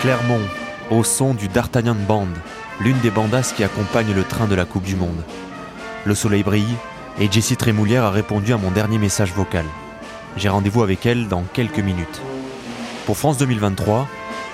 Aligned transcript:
Clermont, 0.00 0.40
au 0.90 1.04
son 1.04 1.34
du 1.34 1.48
D'Artagnan 1.48 1.94
Band, 1.94 2.28
l'une 2.80 2.98
des 3.00 3.10
bandas 3.10 3.52
qui 3.54 3.62
accompagnent 3.62 4.14
le 4.14 4.24
train 4.24 4.46
de 4.46 4.54
la 4.54 4.64
Coupe 4.64 4.84
du 4.84 4.96
Monde. 4.96 5.22
Le 6.06 6.14
soleil 6.14 6.42
brille 6.42 6.74
et 7.18 7.30
Jessie 7.30 7.58
Trémoulière 7.58 8.04
a 8.04 8.10
répondu 8.10 8.54
à 8.54 8.56
mon 8.56 8.70
dernier 8.70 8.96
message 8.96 9.34
vocal. 9.34 9.66
J'ai 10.38 10.48
rendez-vous 10.48 10.82
avec 10.82 11.04
elle 11.04 11.28
dans 11.28 11.42
quelques 11.42 11.80
minutes. 11.80 12.22
Pour 13.04 13.18
France 13.18 13.36
2023, 13.36 14.08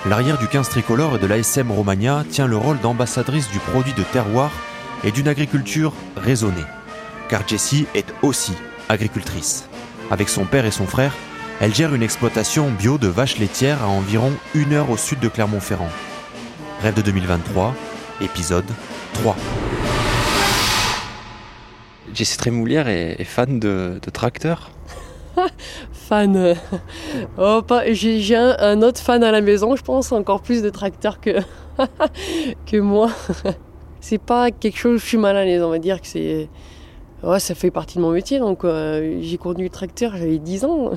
l'arrière 0.07 0.37
du 0.37 0.49
15 0.49 0.67
tricolore 0.67 1.15
et 1.15 1.19
de 1.19 1.27
l'ASM 1.27 1.71
Romagna 1.71 2.25
tient 2.29 2.47
le 2.47 2.57
rôle 2.57 2.81
d'ambassadrice 2.81 3.49
du 3.49 3.59
produit 3.59 3.93
de 3.93 4.03
terroir 4.03 4.51
et 5.05 5.11
d'une 5.11 5.29
agriculture 5.29 5.93
raisonnée. 6.17 6.65
Car 7.29 7.47
Jessie 7.47 7.87
est 7.95 8.13
aussi 8.21 8.51
agricultrice. 8.89 9.69
Avec 10.11 10.27
son 10.27 10.43
père 10.43 10.65
et 10.65 10.71
son 10.71 10.87
frère, 10.87 11.13
elle 11.59 11.73
gère 11.73 11.93
une 11.95 12.03
exploitation 12.03 12.69
bio 12.69 12.97
de 12.97 13.07
vaches 13.07 13.39
laitières 13.39 13.83
à 13.83 13.87
environ 13.87 14.31
une 14.53 14.73
heure 14.73 14.89
au 14.89 14.97
sud 14.97 15.19
de 15.19 15.27
Clermont-Ferrand. 15.27 15.89
Rêve 16.81 16.93
de 16.95 17.01
2023, 17.01 17.73
épisode 18.21 18.65
3. 19.13 19.35
Jessie 22.13 22.37
Trémoulière 22.37 22.87
est, 22.87 23.15
est 23.19 23.23
fan 23.25 23.59
de, 23.59 23.99
de 24.01 24.09
tracteurs 24.09 24.71
fan. 25.91 26.35
euh, 26.35 26.55
Oh, 27.37 27.61
pas, 27.61 27.91
j'ai, 27.91 28.19
j'ai 28.21 28.35
un, 28.35 28.55
un 28.59 28.81
autre 28.81 28.99
fan 28.99 29.23
à 29.23 29.31
la 29.31 29.41
maison, 29.41 29.75
je 29.75 29.83
pense, 29.83 30.11
encore 30.11 30.41
plus 30.41 30.61
de 30.61 30.69
tracteurs 30.69 31.19
que, 31.19 31.39
que 32.65 32.77
moi. 32.77 33.09
c'est 33.99 34.17
pas 34.19 34.51
quelque 34.51 34.77
chose, 34.77 35.01
je 35.01 35.05
suis 35.05 35.17
mal 35.17 35.35
à 35.35 35.43
l'aise, 35.45 35.61
on 35.63 35.69
va 35.69 35.79
dire 35.79 36.01
que 36.01 36.07
c'est. 36.07 36.49
Ouais, 37.23 37.39
ça 37.39 37.55
fait 37.55 37.71
partie 37.71 37.97
de 37.97 38.03
mon 38.03 38.11
métier, 38.11 38.37
donc 38.37 38.63
euh, 38.63 39.17
j'ai 39.21 39.37
conduit 39.37 39.63
le 39.63 39.69
tracteur, 39.71 40.11
j'avais 40.15 40.37
10 40.37 40.65
ans. 40.65 40.91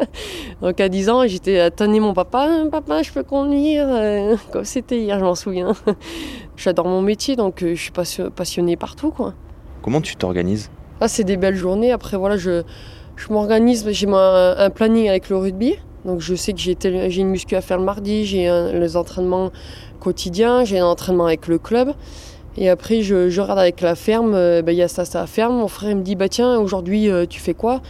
donc 0.62 0.80
à 0.80 0.88
10 0.88 1.10
ans, 1.10 1.26
j'étais 1.26 1.58
à 1.58 1.72
tonner 1.72 1.98
mon 1.98 2.14
papa, 2.14 2.48
papa, 2.70 3.02
je 3.02 3.10
peux 3.12 3.24
conduire, 3.24 3.84
euh, 3.88 4.36
comme 4.52 4.64
c'était 4.64 5.00
hier, 5.00 5.18
je 5.18 5.24
m'en 5.24 5.34
souviens. 5.34 5.72
J'adore 6.56 6.86
mon 6.86 7.02
métier, 7.02 7.34
donc 7.34 7.62
euh, 7.64 7.74
je 7.74 7.80
suis 7.82 7.90
passio- 7.90 8.30
passionnée 8.30 8.76
partout, 8.76 9.10
quoi. 9.10 9.34
Comment 9.82 10.00
tu 10.00 10.14
t'organises? 10.14 10.70
Ah, 11.00 11.08
c'est 11.08 11.24
des 11.24 11.36
belles 11.36 11.56
journées. 11.56 11.90
Après, 11.90 12.16
voilà, 12.16 12.36
je, 12.36 12.62
je 13.16 13.32
m'organise. 13.32 13.84
J'ai 13.90 14.06
un 14.08 14.70
planning 14.70 15.08
avec 15.08 15.28
le 15.28 15.36
rugby. 15.36 15.74
Donc, 16.04 16.20
je 16.20 16.34
sais 16.36 16.52
que 16.52 16.58
j'ai 16.60 16.76
une 17.20 17.28
muscu 17.28 17.56
à 17.56 17.60
faire 17.60 17.78
le 17.78 17.84
mardi, 17.84 18.24
j'ai 18.24 18.48
les 18.72 18.96
entraînements 18.96 19.50
quotidiens, 20.00 20.64
j'ai 20.64 20.78
un 20.78 20.86
entraînement 20.86 21.26
avec 21.26 21.48
le 21.48 21.58
club. 21.58 21.92
Et 22.58 22.68
après, 22.70 23.02
je, 23.02 23.28
je 23.28 23.40
regarde 23.40 23.58
avec 23.58 23.80
la 23.80 23.94
ferme. 23.94 24.34
euh, 24.34 24.62
ben, 24.62 24.72
Il 24.72 24.78
y 24.78 24.82
a 24.82 24.88
ça, 24.88 25.04
ça 25.04 25.22
à 25.22 25.26
faire. 25.26 25.50
Mon 25.50 25.68
frère 25.68 25.90
il 25.90 25.96
me 25.96 26.02
dit 26.02 26.16
Bah, 26.16 26.28
tiens, 26.28 26.58
aujourd'hui, 26.58 27.10
euh, 27.10 27.26
tu 27.26 27.40
fais 27.40 27.54
quoi? 27.54 27.80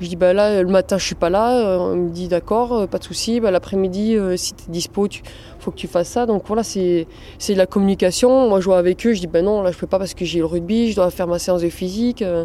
Je 0.00 0.08
dis 0.08 0.16
Bah, 0.16 0.32
là, 0.32 0.62
le 0.62 0.68
matin, 0.68 0.98
je 0.98 1.04
suis 1.06 1.14
pas 1.14 1.30
là. 1.30 1.58
Euh, 1.58 1.92
Il 1.94 2.00
me 2.02 2.10
dit 2.10 2.28
D'accord, 2.28 2.72
euh, 2.80 2.86
pas 2.86 2.98
de 2.98 3.04
souci. 3.04 3.40
Bah, 3.40 3.50
L'après-midi, 3.50 4.16
euh, 4.16 4.36
si 4.36 4.52
tu 4.54 4.64
es 4.68 4.72
dispo, 4.72 5.06
il 5.06 5.20
faut 5.58 5.70
que 5.70 5.76
tu 5.76 5.86
fasses 5.88 6.08
ça. 6.08 6.26
Donc, 6.26 6.42
voilà, 6.46 6.62
c'est 6.62 7.06
de 7.48 7.54
la 7.54 7.66
communication. 7.66 8.48
Moi, 8.48 8.60
je 8.60 8.66
vois 8.66 8.78
avec 8.78 9.06
eux, 9.06 9.14
je 9.14 9.20
dis 9.20 9.26
ben 9.26 9.44
non, 9.44 9.62
là, 9.62 9.72
je 9.72 9.78
peux 9.78 9.86
pas 9.86 9.98
parce 9.98 10.14
que 10.14 10.24
j'ai 10.24 10.40
le 10.40 10.46
rugby, 10.46 10.90
je 10.90 10.96
dois 10.96 11.10
faire 11.10 11.26
ma 11.26 11.38
séance 11.38 11.62
de 11.62 11.68
physique. 11.70 12.22
Euh, 12.22 12.44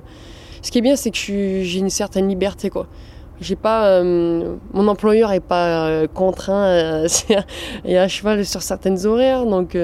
Ce 0.62 0.72
qui 0.72 0.78
est 0.80 0.82
bien, 0.82 0.96
c'est 0.96 1.12
que 1.12 1.18
j'ai 1.18 1.80
une 1.80 1.90
certaine 1.90 2.28
liberté, 2.30 2.70
quoi. 2.70 2.88
J'ai 3.42 3.58
pas, 3.58 3.88
euh, 3.88 4.56
mon 4.74 4.88
employeur 4.88 5.34
est 5.34 5.42
pas 5.42 5.88
euh, 5.90 6.08
contraint 6.08 6.64
euh, 6.68 7.08
et 7.86 7.98
à 7.98 8.08
cheval 8.08 8.46
sur 8.46 8.62
certaines 8.62 9.06
horaires, 9.06 9.46
donc. 9.46 9.78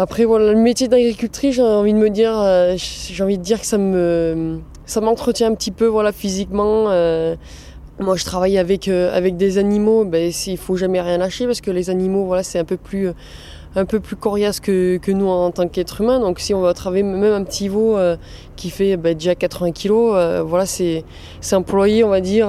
Après, 0.00 0.24
voilà, 0.24 0.52
le 0.52 0.58
métier 0.60 0.86
d'agricultrice, 0.86 1.56
j'ai 1.56 1.62
envie 1.62 1.92
de 1.92 1.98
me 1.98 2.08
dire, 2.08 2.32
euh, 2.38 2.76
j'ai 2.76 3.24
envie 3.24 3.36
de 3.36 3.42
dire 3.42 3.60
que 3.60 3.66
ça 3.66 3.78
me, 3.78 4.60
ça 4.86 5.00
m'entretient 5.00 5.48
un 5.50 5.54
petit 5.56 5.72
peu, 5.72 5.86
voilà, 5.86 6.12
physiquement. 6.12 6.86
euh, 6.88 7.34
moi, 7.98 8.14
je 8.14 8.24
travaille 8.24 8.58
avec, 8.58 8.86
euh, 8.86 9.10
avec 9.12 9.36
des 9.36 9.58
animaux, 9.58 10.04
ben, 10.04 10.30
il 10.46 10.56
faut 10.56 10.76
jamais 10.76 11.00
rien 11.00 11.18
lâcher 11.18 11.46
parce 11.46 11.60
que 11.60 11.72
les 11.72 11.90
animaux, 11.90 12.26
voilà, 12.26 12.44
c'est 12.44 12.60
un 12.60 12.64
peu 12.64 12.76
plus, 12.76 13.10
un 13.74 13.84
peu 13.86 13.98
plus 13.98 14.14
coriace 14.14 14.60
que, 14.60 14.98
que 14.98 15.10
nous 15.10 15.26
en 15.26 15.50
tant 15.50 15.66
qu'être 15.66 16.00
humain. 16.00 16.20
Donc, 16.20 16.38
si 16.38 16.54
on 16.54 16.60
va 16.60 16.74
travailler 16.74 17.02
même 17.02 17.32
un 17.32 17.42
petit 17.42 17.66
veau 17.66 17.98
qui 18.54 18.70
fait 18.70 18.96
ben, 18.96 19.14
déjà 19.14 19.34
80 19.34 19.72
kilos, 19.72 20.16
voilà, 20.46 20.64
c'est, 20.64 21.02
employer, 21.50 22.04
on 22.04 22.10
va 22.10 22.20
dire, 22.20 22.48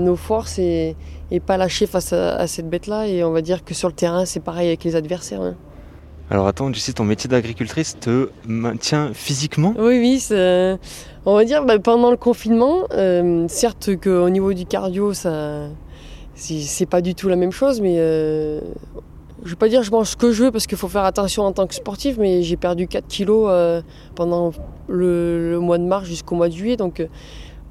nos 0.00 0.16
forces 0.16 0.58
et, 0.58 0.96
et 1.30 1.40
pas 1.40 1.58
lâcher 1.58 1.84
face 1.84 2.14
à, 2.14 2.36
à 2.36 2.46
cette 2.46 2.70
bête-là. 2.70 3.06
Et 3.08 3.22
on 3.24 3.32
va 3.32 3.42
dire 3.42 3.62
que 3.62 3.74
sur 3.74 3.88
le 3.88 3.94
terrain, 3.94 4.24
c'est 4.24 4.40
pareil 4.40 4.68
avec 4.68 4.84
les 4.84 4.96
adversaires. 4.96 5.42
hein. 5.42 5.54
Alors 6.30 6.46
attends, 6.46 6.70
Jessie, 6.72 6.92
ton 6.92 7.04
métier 7.04 7.28
d'agricultrice 7.28 7.96
te 7.98 8.28
maintient 8.46 9.12
physiquement? 9.14 9.72
Oui, 9.78 9.98
oui, 9.98 10.22
on 11.24 11.34
va 11.34 11.44
dire 11.44 11.64
bah, 11.64 11.78
pendant 11.78 12.10
le 12.10 12.18
confinement, 12.18 12.82
euh, 12.92 13.46
certes 13.48 13.96
qu'au 13.98 14.28
niveau 14.28 14.52
du 14.52 14.66
cardio, 14.66 15.14
ça, 15.14 15.68
c'est 16.34 16.86
pas 16.86 17.00
du 17.00 17.14
tout 17.14 17.28
la 17.28 17.36
même 17.36 17.50
chose, 17.50 17.80
mais 17.80 17.96
euh, 17.96 18.60
je 19.42 19.50
vais 19.50 19.56
pas 19.56 19.70
dire 19.70 19.82
je 19.82 19.90
mange 19.90 20.08
ce 20.08 20.16
que 20.16 20.30
je 20.30 20.44
veux 20.44 20.50
parce 20.50 20.66
qu'il 20.66 20.76
faut 20.76 20.88
faire 20.88 21.04
attention 21.04 21.44
en 21.44 21.52
tant 21.52 21.66
que 21.66 21.74
sportif, 21.74 22.18
mais 22.18 22.42
j'ai 22.42 22.56
perdu 22.56 22.88
4 22.88 23.06
kilos 23.08 23.48
euh, 23.48 23.80
pendant 24.14 24.52
le, 24.86 25.52
le 25.52 25.60
mois 25.60 25.78
de 25.78 25.84
mars 25.84 26.06
jusqu'au 26.06 26.34
mois 26.34 26.50
de 26.50 26.54
juillet, 26.54 26.76
donc 26.76 27.00
euh, 27.00 27.06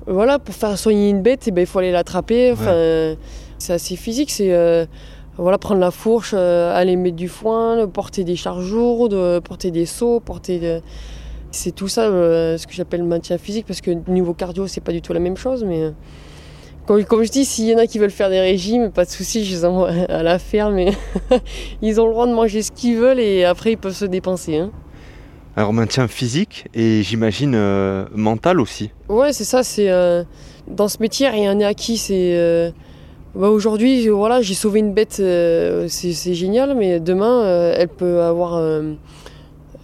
voilà, 0.08 0.40
pour 0.40 0.56
faire 0.56 0.76
soigner 0.80 1.10
une 1.10 1.22
bête, 1.22 1.44
eh 1.48 1.52
ben, 1.52 1.62
il 1.62 1.68
faut 1.68 1.78
aller 1.78 1.92
l'attraper, 1.92 2.54
enfin, 2.54 3.16
c'est 3.60 3.74
assez 3.74 3.96
physique, 3.96 4.32
c'est... 4.32 4.88
voilà, 5.38 5.58
prendre 5.58 5.80
la 5.82 5.92
fourche, 5.92 6.32
euh, 6.34 6.76
aller 6.76 6.96
mettre 6.96 7.16
du 7.16 7.28
foin, 7.28 7.88
porter 7.88 8.24
des 8.24 8.36
charges 8.36 8.72
lourdes, 8.72 9.40
porter 9.42 9.72
des 9.72 9.86
seaux, 9.86 10.20
porter... 10.20 10.60
de- 10.60 10.82
c'est 11.50 11.72
tout 11.74 11.88
ça 11.88 12.04
euh, 12.04 12.58
ce 12.58 12.68
que 12.68 12.74
j'appelle 12.74 13.00
le 13.00 13.06
maintien 13.08 13.38
physique 13.38 13.66
parce 13.66 13.80
que 13.80 13.92
niveau 14.12 14.34
cardio 14.34 14.68
c'est 14.68 14.82
pas 14.82 14.92
du 14.92 15.02
tout 15.02 15.14
la 15.14 15.20
même 15.22 15.38
chose 15.38 15.64
mais 15.64 15.82
euh, 15.82 15.92
comme, 16.86 17.04
comme 17.06 17.24
je 17.24 17.32
dis 17.32 17.46
s'il 17.46 17.66
y 17.70 17.74
en 17.74 17.78
a 17.78 17.88
qui 17.88 18.00
veulent 18.00 18.12
faire 18.12 18.30
des 18.30 18.42
régimes 18.42 18.92
pas 18.92 19.06
de 19.06 19.10
souci 19.10 19.46
je 19.46 19.56
les 19.56 19.66
envoie 19.66 19.90
à 20.10 20.24
la 20.24 20.40
ferme 20.40 20.76
mais 20.76 20.92
ils 21.82 22.02
ont 22.02 22.06
le 22.06 22.12
droit 22.12 22.28
de 22.28 22.34
manger 22.34 22.62
ce 22.62 22.72
qu'ils 22.74 22.98
veulent 22.98 23.20
et 23.22 23.46
après 23.46 23.72
ils 23.72 23.78
peuvent 23.78 23.96
se 23.96 24.04
dépenser 24.06 24.58
hein. 24.58 24.72
Alors 25.56 25.72
maintien 25.72 26.10
physique 26.10 26.66
et 26.76 27.02
j'imagine 27.02 27.54
euh, 27.56 28.06
mental 28.14 28.60
aussi. 28.60 28.92
ouais 29.08 29.32
c'est 29.32 29.46
ça 29.46 29.64
c'est 29.64 29.90
euh, 29.90 30.26
dans 30.68 30.90
ce 30.90 30.98
métier 31.00 31.30
rien 31.30 31.56
n'est 31.56 31.66
acquis 31.66 31.98
c'est 31.98 32.34
euh, 32.36 32.72
bah, 33.36 33.50
aujourd'hui 33.50 34.08
voilà 34.08 34.42
j'ai 34.42 34.54
sauvé 34.54 34.80
une 34.80 34.94
bête 34.94 35.18
euh, 35.20 35.88
c'est 35.90 36.34
génial 36.34 36.76
mais 36.76 37.00
demain 37.00 37.44
euh, 37.44 37.76
elle 37.78 37.90
peut 37.90 38.22
avoir 38.22 38.56
euh, 38.56 38.94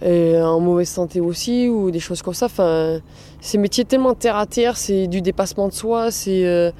euh, 0.04 0.42
en 0.42 0.60
mauvaise 0.60 0.88
santé 0.88 1.20
aussi 1.20 1.68
ou 1.68 1.90
des 1.90 2.00
choses 2.00 2.20
comme 2.20 2.34
ça. 2.34 2.46
Enfin, 2.46 3.00
c'est 3.40 3.56
métier 3.56 3.84
tellement 3.84 4.14
terre 4.14 4.36
à 4.36 4.44
terre, 4.44 4.76
c'est 4.76 5.06
du 5.06 5.22
dépassement 5.22 5.68
de 5.68 5.72
soi. 5.72 6.10
C'est 6.10 6.44
euh, 6.44 6.70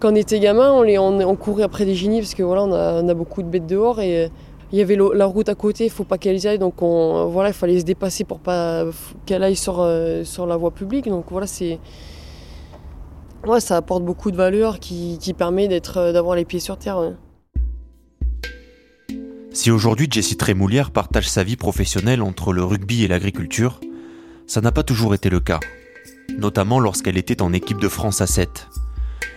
quand 0.00 0.12
on 0.12 0.14
était 0.14 0.40
gamin, 0.40 0.72
on, 0.72 0.82
les, 0.82 0.98
on, 0.98 1.36
courait 1.36 1.64
après 1.64 1.84
des 1.84 1.94
génies 1.94 2.20
parce 2.20 2.34
que 2.34 2.42
voilà, 2.42 2.64
on 2.64 3.08
a, 3.08 3.14
beaucoup 3.14 3.42
de 3.42 3.48
bêtes 3.48 3.66
dehors 3.66 4.00
et 4.00 4.24
euh, 4.24 4.28
il 4.72 4.78
y 4.78 4.80
avait 4.80 4.96
la 4.96 5.26
route 5.26 5.50
à 5.50 5.54
côté, 5.54 5.84
il 5.84 5.90
faut 5.90 6.04
pas 6.04 6.16
qu'elles 6.16 6.46
aillent, 6.46 6.58
donc 6.58 6.80
on, 6.80 7.26
voilà, 7.26 7.50
il 7.50 7.54
fallait 7.54 7.78
se 7.78 7.84
dépasser 7.84 8.24
pour 8.24 8.38
pas 8.38 8.84
qu'elle 9.26 9.42
aille 9.42 9.56
sur, 9.56 9.80
euh, 9.80 10.24
sur 10.24 10.46
la 10.46 10.56
voie 10.56 10.70
publique. 10.70 11.08
Donc 11.08 11.26
voilà, 11.30 11.46
c'est 11.46 11.78
ouais, 13.46 13.60
ça 13.60 13.76
apporte 13.76 14.04
beaucoup 14.04 14.30
de 14.30 14.36
valeur 14.36 14.78
qui, 14.78 15.18
qui 15.20 15.34
permet 15.34 15.68
d'être, 15.68 15.98
euh, 15.98 16.12
d'avoir 16.12 16.36
les 16.36 16.44
pieds 16.44 16.60
sur 16.60 16.78
terre. 16.78 16.98
ouais. 16.98 17.12
Si 19.52 19.70
aujourd'hui 19.70 20.08
Jessie 20.10 20.36
Trémoulière 20.36 20.90
partage 20.90 21.28
sa 21.28 21.44
vie 21.44 21.56
professionnelle 21.56 22.22
entre 22.22 22.54
le 22.54 22.64
rugby 22.64 23.04
et 23.04 23.08
l'agriculture, 23.08 23.80
ça 24.46 24.62
n'a 24.62 24.72
pas 24.72 24.82
toujours 24.82 25.14
été 25.14 25.28
le 25.28 25.40
cas, 25.40 25.60
notamment 26.38 26.80
lorsqu'elle 26.80 27.18
était 27.18 27.42
en 27.42 27.52
équipe 27.52 27.78
de 27.78 27.88
France 27.88 28.22
à 28.22 28.26
7. 28.26 28.68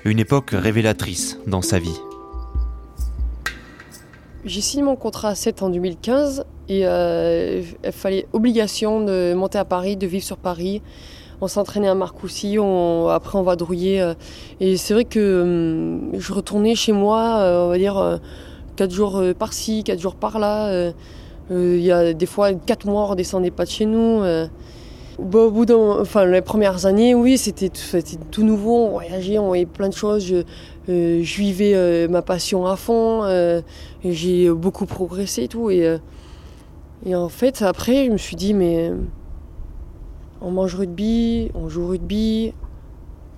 Une 0.05 0.19
époque 0.19 0.51
révélatrice 0.51 1.37
dans 1.47 1.61
sa 1.61 1.79
vie. 1.79 1.99
J'ai 4.45 4.61
signé 4.61 4.83
mon 4.83 4.95
contrat 4.95 5.29
à 5.29 5.35
7 5.35 5.63
en 5.63 5.69
2015 5.69 6.45
et 6.69 6.87
euh, 6.87 7.63
il 7.83 7.91
fallait 7.91 8.27
obligation 8.31 9.03
de 9.03 9.33
monter 9.33 9.57
à 9.57 9.65
Paris, 9.65 9.97
de 9.97 10.07
vivre 10.07 10.23
sur 10.23 10.37
Paris. 10.37 10.81
On 11.41 11.47
s'entraînait 11.47 11.89
à 11.89 11.95
Marcoussis, 11.95 12.57
on, 12.59 13.09
après 13.09 13.37
on 13.37 13.43
va 13.43 13.55
drouiller. 13.55 14.01
euh, 14.01 14.13
et 14.59 14.77
c'est 14.77 14.93
vrai 14.93 15.03
que 15.03 15.41
hum, 15.41 16.19
je 16.19 16.33
retournais 16.33 16.75
chez 16.75 16.93
moi, 16.93 17.39
euh, 17.39 17.65
on 17.65 17.69
va 17.69 17.77
dire, 17.77 18.19
4 18.77 18.91
jours 18.91 19.17
euh, 19.17 19.33
par-ci, 19.33 19.83
4 19.83 19.99
jours 19.99 20.15
par-là. 20.15 20.91
Il 21.51 21.79
y 21.79 21.91
a 21.91 22.13
des 22.13 22.25
fois 22.25 22.53
4 22.53 22.85
mois, 22.85 23.03
on 23.03 23.07
redescendait 23.07 23.51
pas 23.51 23.65
de 23.65 23.69
chez 23.69 23.85
nous. 23.85 24.23
au 25.19 25.51
bout 25.51 25.65
d'un, 25.65 25.99
enfin, 26.01 26.25
les 26.25 26.41
premières 26.41 26.85
années, 26.85 27.13
oui, 27.13 27.37
c'était 27.37 27.69
tout, 28.31 28.43
nouveau. 28.43 28.85
On 28.85 28.91
voyageait, 28.91 29.37
on 29.37 29.47
voyait 29.47 29.65
plein 29.65 29.89
de 29.89 29.93
choses. 29.93 30.25
Je, 30.25 30.43
vivais 30.87 32.07
ma 32.07 32.21
passion 32.21 32.65
à 32.65 32.75
fond. 32.77 33.23
j'ai 34.03 34.49
beaucoup 34.49 34.87
progressé 34.87 35.43
et 35.43 35.47
tout. 35.47 35.69
Et, 35.69 35.99
en 37.13 37.29
fait, 37.29 37.61
après, 37.61 38.05
je 38.05 38.11
me 38.11 38.17
suis 38.17 38.35
dit, 38.35 38.55
mais 38.55 38.91
on 40.45 40.51
mange 40.51 40.75
rugby, 40.75 41.49
on 41.55 41.69
joue 41.69 41.87
rugby, 41.87 42.53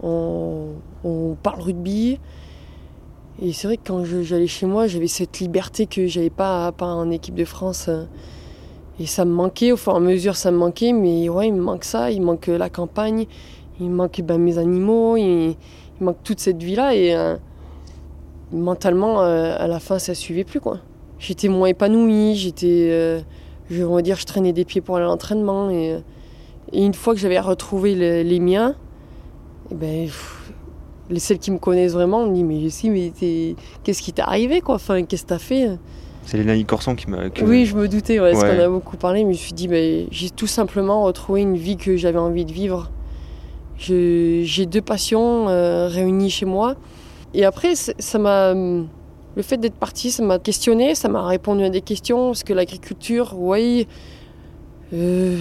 on, 0.04 0.74
parle 1.42 1.62
rugby. 1.62 2.20
Et 3.42 3.54
c'est 3.54 3.68
vrai 3.68 3.78
que 3.78 3.88
quand 3.88 4.04
j'allais 4.04 4.48
chez 4.48 4.66
moi, 4.66 4.88
j'avais 4.88 5.08
cette 5.08 5.40
liberté 5.40 5.86
que 5.86 6.06
j'avais 6.08 6.30
pas, 6.30 6.74
pas 6.74 6.88
en 6.88 7.10
équipe 7.10 7.36
de 7.36 7.46
France. 7.46 7.90
Et 9.00 9.06
ça 9.06 9.24
me 9.24 9.32
manquait, 9.32 9.72
au 9.72 9.78
fur 9.78 9.94
et 9.94 9.96
à 9.96 10.00
mesure, 10.00 10.36
ça 10.36 10.52
me 10.52 10.58
manquait. 10.58 10.92
Mais 10.92 11.30
ouais, 11.30 11.48
il 11.48 11.54
me 11.54 11.62
manque 11.62 11.86
ça, 11.86 12.12
il 12.12 12.20
me 12.20 12.26
manque 12.26 12.48
la 12.48 12.70
campagne, 12.70 13.26
il 13.80 13.90
me 13.90 13.96
manque 13.96 14.20
ben, 14.22 14.38
mes 14.38 14.58
animaux, 14.58 15.16
il, 15.16 15.56
il 16.00 16.04
manque 16.04 16.22
toute 16.26 16.42
cette 16.42 16.62
vie-là. 16.62 16.94
Et 16.94 17.16
euh, 17.16 17.38
mentalement, 18.52 19.22
euh, 19.22 19.56
à 19.58 19.68
la 19.68 19.80
fin, 19.80 19.98
ça 19.98 20.14
suivait 20.14 20.44
plus, 20.44 20.60
quoi. 20.60 20.80
j'étais 21.20 21.48
moins 21.48 21.70
épanouie, 21.70 22.36
j'étais, 22.36 22.90
euh, 22.92 23.22
je 23.70 23.82
on 23.84 23.96
va 23.96 24.02
dire, 24.02 24.18
je 24.18 24.26
traînais 24.26 24.52
des 24.52 24.66
pieds 24.66 24.82
pour 24.82 24.98
aller 24.98 25.06
à 25.06 25.08
l'entraînement 25.08 25.70
et 26.74 26.86
une 26.86 26.94
fois 26.94 27.14
que 27.14 27.20
j'avais 27.20 27.40
retrouvé 27.40 27.96
le- 27.96 28.22
les 28.24 28.40
miens, 28.40 28.76
eh 29.72 29.76
ben, 29.76 30.06
pff, 30.06 30.52
les 31.10 31.20
celles 31.20 31.40
qui 31.40 31.52
me 31.52 31.58
connaissent 31.58 31.94
vraiment 31.94 32.26
me 32.26 32.34
disent 32.34 32.44
mais 32.44 32.70
si 32.70 32.90
mais 32.90 33.56
qu'est-ce 33.84 34.02
qui 34.02 34.12
t'est 34.14 34.22
arrivé 34.22 34.62
quoi, 34.62 34.76
enfin 34.76 35.04
qu'est-ce 35.04 35.24
que 35.24 35.30
t'as 35.30 35.40
fait? 35.40 35.70
C'est 36.26 36.38
Lénaï 36.38 36.66
Corson 36.66 36.96
qui 36.96 37.10
m'a. 37.10 37.30
que- 37.30 37.46
Oui, 37.46 37.66
je 37.66 37.76
me 37.78 37.88
doutais, 37.88 38.20
ouais, 38.20 38.34
parce 38.34 38.44
qu'on 38.44 38.60
a 38.60 38.68
beaucoup 38.68 38.98
parlé, 38.98 39.24
mais 39.24 39.34
je 39.34 39.40
me 39.40 39.44
suis 39.44 39.54
dit 39.54 39.68
ben, 39.70 40.08
j'ai 40.12 40.30
tout 40.30 40.48
simplement 40.48 41.04
retrouvé 41.04 41.42
une 41.42 41.56
vie 41.56 41.78
que 41.78 41.96
j'avais 41.96 42.20
envie 42.20 42.44
de 42.44 42.52
vivre. 42.52 42.92
J'ai 43.80 44.66
deux 44.66 44.82
passions 44.82 45.48
euh, 45.50 45.88
réunies 45.88 46.30
chez 46.32 46.46
moi. 46.46 46.76
Et 47.34 47.46
après, 47.46 47.76
ça 47.76 48.18
m'a. 48.20 48.54
Le 48.54 49.44
fait 49.44 49.58
d'être 49.58 49.76
parti, 49.76 50.10
ça 50.10 50.24
m'a 50.24 50.40
questionné, 50.40 50.96
ça 50.96 51.10
m'a 51.10 51.26
répondu 51.28 51.64
à 51.64 51.70
des 51.70 51.82
questions. 51.82 52.32
Est-ce 52.32 52.44
que 52.44 52.54
l'agriculture, 52.54 53.36
oui. 53.38 53.88
euh, 54.94 55.38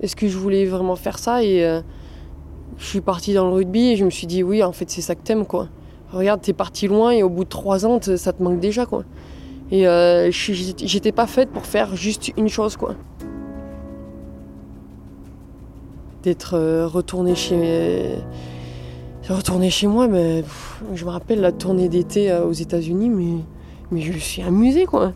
Est-ce 0.00 0.16
que 0.16 0.28
je 0.28 0.36
voulais 0.36 0.66
vraiment 0.66 0.96
faire 0.96 1.18
ça 1.18 1.42
Et 1.42 1.64
euh, 1.64 1.80
je 2.78 2.84
suis 2.84 3.00
parti 3.00 3.34
dans 3.34 3.46
le 3.46 3.52
rugby 3.52 3.90
et 3.90 3.96
je 3.96 4.04
me 4.04 4.10
suis 4.10 4.26
dit, 4.26 4.42
oui, 4.42 4.62
en 4.62 4.72
fait, 4.72 4.90
c'est 4.90 5.00
ça 5.00 5.14
que 5.14 5.22
t'aimes, 5.22 5.46
quoi. 5.46 5.68
Regarde, 6.12 6.40
t'es 6.40 6.52
parti 6.52 6.86
loin 6.86 7.10
et 7.10 7.22
au 7.22 7.28
bout 7.28 7.44
de 7.44 7.48
trois 7.48 7.86
ans, 7.86 7.98
ça 8.00 8.32
te 8.32 8.42
manque 8.42 8.60
déjà, 8.60 8.86
quoi. 8.86 9.04
Et 9.70 9.88
euh, 9.88 10.30
j'étais 10.30 11.12
pas 11.12 11.26
faite 11.26 11.50
pour 11.50 11.66
faire 11.66 11.96
juste 11.96 12.32
une 12.36 12.48
chose, 12.48 12.76
quoi. 12.76 12.94
D'être 16.22 16.54
euh, 16.54 16.86
retournée 16.86 17.34
chez. 17.34 18.16
Retourné 19.28 19.70
chez 19.70 19.86
moi, 19.86 20.06
mais 20.06 20.42
pff, 20.42 20.82
je 20.94 21.04
me 21.06 21.10
rappelle 21.10 21.40
la 21.40 21.50
tournée 21.50 21.88
d'été 21.88 22.30
aux 22.30 22.52
États-Unis, 22.52 23.08
mais, 23.08 23.42
mais 23.90 24.02
je 24.02 24.12
me 24.12 24.18
suis 24.18 24.42
amusée, 24.42 24.84
quoi. 24.84 25.14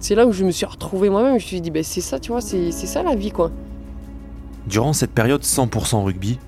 C'est 0.00 0.14
là 0.14 0.26
où 0.26 0.32
je 0.32 0.44
me 0.44 0.50
suis 0.50 0.66
retrouvée 0.66 1.10
moi-même. 1.10 1.38
Je 1.38 1.44
me 1.44 1.48
suis 1.48 1.60
dit, 1.60 1.70
ben, 1.70 1.84
c'est 1.84 2.00
ça, 2.00 2.18
tu 2.18 2.32
vois, 2.32 2.40
c'est 2.40 2.72
c'est 2.72 2.86
ça 2.86 3.02
la 3.02 3.14
vie, 3.14 3.30
quoi. 3.30 3.50
Durant 4.66 4.92
cette 4.92 5.12
période 5.12 5.42
100% 5.42 6.04
rugby, 6.04 6.38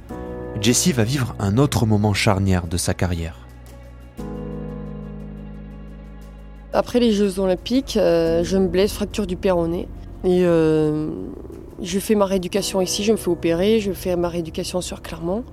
Jessie 0.61 0.93
va 0.93 1.05
vivre 1.05 1.35
un 1.39 1.59
autre 1.59 1.87
moment 1.87 2.15
charnière 2.15 2.67
de 2.67 2.77
sa 2.77 2.95
carrière. 2.95 3.37
Après 6.73 7.01
les 7.01 7.13
Jeux 7.13 7.39
Olympiques, 7.39 7.99
euh, 7.99 8.43
je 8.45 8.57
me 8.57 8.67
blesse, 8.67 8.95
fracture 8.95 9.27
du 9.27 9.37
péroné. 9.37 9.89
Et 10.25 10.45
euh, 10.45 11.11
je 11.83 11.99
fais 11.99 12.15
ma 12.15 12.25
rééducation 12.25 12.81
ici, 12.81 13.05
je 13.05 13.13
me 13.13 13.17
fais 13.17 13.29
opérer, 13.29 13.81
je 13.81 13.93
fais 13.93 14.17
ma 14.17 14.29
rééducation 14.29 14.81
sur 14.81 15.03
Clermont. 15.03 15.45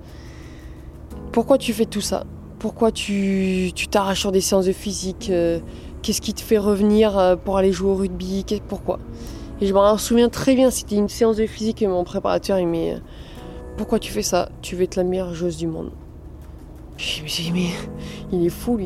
Pourquoi 1.32 1.58
tu 1.58 1.72
fais 1.74 1.86
tout 1.86 2.00
ça? 2.00 2.24
Pourquoi 2.60 2.92
tu 2.92 3.72
t'arraches 3.90 4.20
sur 4.20 4.32
des 4.32 4.42
séances 4.42 4.66
de 4.66 4.72
physique 4.72 5.30
euh, 5.30 5.60
Qu'est-ce 6.02 6.20
qui 6.20 6.34
te 6.34 6.42
fait 6.42 6.58
revenir 6.58 7.18
euh, 7.18 7.34
pour 7.34 7.56
aller 7.56 7.72
jouer 7.72 7.90
au 7.90 7.94
rugby 7.94 8.44
Pourquoi? 8.68 9.00
Et 9.62 9.66
je 9.66 9.72
m'en 9.72 9.96
souviens 9.96 10.28
très 10.28 10.54
bien, 10.54 10.70
c'était 10.70 10.96
une 10.96 11.08
séance 11.08 11.38
de 11.38 11.46
physique 11.46 11.80
et 11.80 11.86
mon 11.86 12.04
préparateur 12.04 12.58
il 12.58 12.66
m'a 12.66 12.76
dit, 12.76 13.02
Pourquoi 13.78 13.98
tu 13.98 14.12
fais 14.12 14.20
ça? 14.20 14.50
Tu 14.60 14.76
veux 14.76 14.82
être 14.82 14.96
la 14.96 15.04
meilleure 15.04 15.32
joueuse 15.32 15.56
du 15.56 15.66
monde. 15.68 15.90
Je 16.98 17.22
me 17.22 17.28
dit, 17.28 17.50
mais 17.50 17.70
il 18.30 18.44
est 18.44 18.50
fou, 18.50 18.78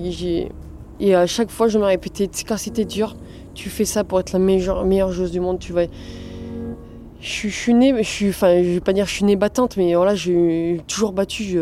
et 1.00 1.15
à 1.17 1.27
chaque 1.27 1.50
fois, 1.50 1.67
je 1.67 1.77
me 1.77 1.85
répétais, 1.85 2.31
quand 2.47 2.56
c'était 2.56 2.85
dur, 2.85 3.17
tu 3.55 3.70
fais 3.70 3.85
ça 3.85 4.05
pour 4.05 4.20
être 4.20 4.32
la 4.32 4.38
meilleure, 4.38 4.85
meilleure 4.85 5.11
joueuse 5.11 5.32
du 5.32 5.41
monde. 5.41 5.59
Tu 5.59 5.73
vas. 5.73 5.87
Je, 7.20 7.49
je 7.49 7.49
suis 7.49 7.75
née, 7.75 7.93
je 7.99 8.09
suis, 8.09 8.29
enfin, 8.29 8.62
je 8.62 8.69
vais 8.69 8.81
pas 8.81 8.93
dire 8.93 9.06
je 9.06 9.15
suis 9.15 9.25
née 9.25 9.35
battante, 9.35 9.77
mais 9.77 9.97
voilà, 9.97 10.15
j'ai 10.15 10.81
toujours 10.87 11.12
battu. 11.12 11.59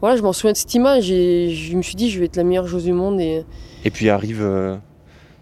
Voilà, 0.00 0.16
je 0.16 0.22
m'en 0.22 0.32
souviens 0.32 0.52
de 0.52 0.56
cette 0.56 0.74
image 0.74 1.10
et 1.10 1.50
je 1.54 1.76
me 1.76 1.82
suis 1.82 1.94
dit, 1.96 2.10
je 2.10 2.18
vais 2.18 2.26
être 2.26 2.36
la 2.36 2.44
meilleure 2.44 2.66
joueuse 2.66 2.84
du 2.84 2.92
monde. 2.92 3.20
Et 3.20 3.44
Et 3.84 3.90
puis 3.90 4.08
arrive 4.10 4.42
euh, 4.42 4.76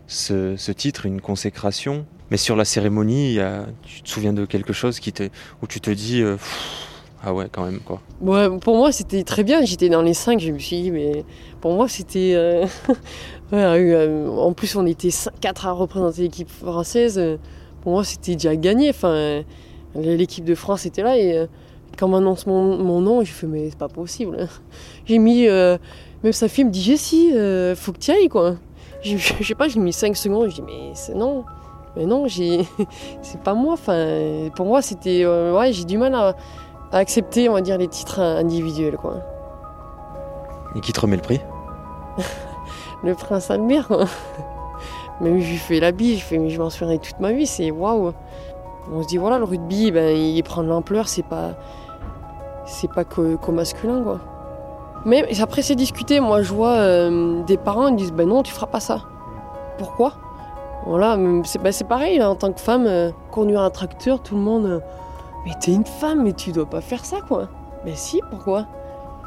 ce, 0.07 0.57
ce 0.57 0.73
titre, 0.73 1.07
une 1.07 1.21
consécration. 1.21 2.07
Mais 2.31 2.37
sur 2.37 2.57
la 2.57 2.65
cérémonie, 2.65 3.29
il 3.31 3.35
y 3.35 3.41
a- 3.41 3.67
tu 3.83 4.03
te 4.03 4.09
souviens 4.09 4.33
de 4.35 4.45
quelque 4.45 4.73
chose 4.73 5.01
qui 5.01 5.13
où 5.63 5.67
tu 5.67 5.81
te 5.81 5.91
dis 5.91 6.21
euh, 6.23 6.35
Pff, 6.35 6.85
Ah 7.25 7.33
ouais, 7.33 7.47
quand 7.51 7.65
même, 7.65 7.81
quoi. 7.81 8.01
ouais, 8.21 8.49
pour 8.61 8.77
moi, 8.77 8.93
c'était 8.93 9.23
très 9.25 9.45
bien. 9.45 9.65
J'étais 9.65 9.89
dans 9.89 10.03
les 10.03 10.13
cinq. 10.15 10.39
Je 10.41 10.53
me 10.53 10.59
suis 10.59 10.83
dit, 10.83 10.91
mais 10.91 11.25
pour 11.61 11.73
moi, 11.73 11.89
c'était. 11.89 12.35
euh, 12.35 12.67
ouais, 13.53 14.29
en 14.29 14.53
plus, 14.53 14.77
on 14.77 14.85
était 14.87 15.11
cinq- 15.11 15.33
quatre 15.41 15.67
à 15.67 15.73
représenter 15.73 16.23
l'équipe 16.23 16.51
française. 16.51 17.21
Pour 17.81 17.93
moi, 17.93 18.05
c'était 18.05 18.35
déjà 18.35 18.55
gagné. 18.57 18.91
Enfin, 18.91 19.43
l'équipe 19.95 20.45
de 20.45 20.55
France 20.55 20.85
était 20.85 21.03
là 21.03 21.17
et 21.19 21.47
quand 21.99 22.07
on 22.07 22.11
m'annonce 22.11 22.47
mon, 22.47 22.79
mon 22.79 23.01
nom, 23.01 23.21
j'ai 23.21 23.33
fait, 23.33 23.47
mais 23.47 23.71
c'est 23.71 23.79
pas 23.79 23.89
possible. 23.89 24.49
J'ai 25.07 25.19
mis. 25.19 25.49
euh, 25.49 25.79
même 26.23 26.33
sa 26.33 26.49
fille 26.49 26.65
me 26.65 26.71
dit, 26.71 26.83
Jessie, 26.83 27.33
euh, 27.35 27.75
faut 27.77 27.93
que 27.93 27.99
tu 27.99 28.11
ailles, 28.11 28.29
quoi. 28.29 28.57
Je 29.03 29.17
sais 29.17 29.55
pas, 29.55 29.69
j'ai 29.69 29.79
mis 29.79 29.93
5 29.93 30.17
secondes. 30.17 30.51
Je 30.51 30.57
dis, 30.57 30.63
mais 30.63 30.91
c'est 30.95 31.15
non. 31.15 31.45
Mais 31.97 32.07
non, 32.07 32.27
j'ai, 32.27 32.67
c'est 33.23 33.41
pas 33.41 33.55
moi. 33.55 33.75
Enfin, 33.75 34.49
pour 34.57 34.67
moi, 34.67 34.83
c'était, 34.83 35.23
euh, 35.25 35.57
ouais, 35.57 35.73
j'ai 35.73 35.85
du 35.85 35.97
mal 35.99 36.15
à, 36.15 36.35
à 36.91 36.99
accepter, 36.99 37.49
on 37.49 37.53
va 37.53 37.61
dire, 37.61 37.79
les 37.79 37.89
titres 37.89 38.21
individuels, 38.21 38.97
quoi. 38.97 39.23
Et 40.77 40.81
qui 40.81 40.93
te 40.93 41.01
remet 41.01 41.17
le 41.17 41.23
prix? 41.23 41.41
Le 43.05 43.15
prince 43.15 43.49
Albert, 43.53 43.87
quoi. 43.87 44.07
Même 45.21 45.41
je 45.41 45.51
lui 45.51 45.57
fais 45.57 45.79
la 45.79 45.93
bise, 45.93 46.19
je 46.19 46.25
fais, 46.25 46.39
mais 46.39 46.51
je 46.51 46.61
m'en 46.61 46.69
souviendrai 46.69 46.99
toute 46.99 47.21
ma 47.21 47.33
vie, 47.33 47.47
c'est 47.47 47.71
waouh. 47.71 48.13
On 48.93 49.03
se 49.03 49.07
dit, 49.07 49.19
voilà, 49.19 49.39
le 49.39 49.45
rugby, 49.45 49.93
ben, 49.93 50.17
il 50.17 50.43
prend 50.43 50.65
de 50.65 50.69
l'ampleur, 50.69 51.07
c'est 51.07 51.23
pas, 51.23 51.55
c'est 52.69 52.93
pas 52.93 53.05
qu'au 53.05 53.53
masculin, 53.53 54.03
quoi. 54.03 54.21
Mais 55.05 55.27
après, 55.41 55.63
c'est 55.63 55.75
discuté. 55.75 56.21
Moi, 56.21 56.43
je 56.43 56.53
vois 56.53 56.77
euh, 56.77 57.43
des 57.45 57.57
parents, 57.57 57.89
ils 57.89 57.97
disent, 57.97 58.13
ben 58.13 58.29
non, 58.29 58.43
tu 58.43 58.53
feras 58.53 58.67
pas 58.67 58.81
ça. 58.81 59.03
Pourquoi? 59.79 60.13
Voilà, 60.87 61.17
ben, 61.17 61.43
c'est 61.45 61.89
pareil, 61.89 62.23
en 62.23 62.35
tant 62.35 62.53
que 62.53 62.61
femme, 62.61 62.87
euh, 62.87 63.11
conduire 63.31 63.63
un 63.63 63.71
tracteur, 63.71 64.21
tout 64.21 64.35
le 64.35 64.41
monde. 64.41 64.67
euh, 64.67 64.81
mais 65.47 65.53
t'es 65.61 65.73
une 65.73 65.87
femme, 65.87 66.23
mais 66.25 66.33
tu 66.33 66.53
dois 66.53 66.67
pas 66.67 66.81
faire 66.81 67.05
ça, 67.05 67.19
quoi. 67.27 67.49
Mais 67.85 67.95
si, 67.95 68.21
pourquoi? 68.31 68.67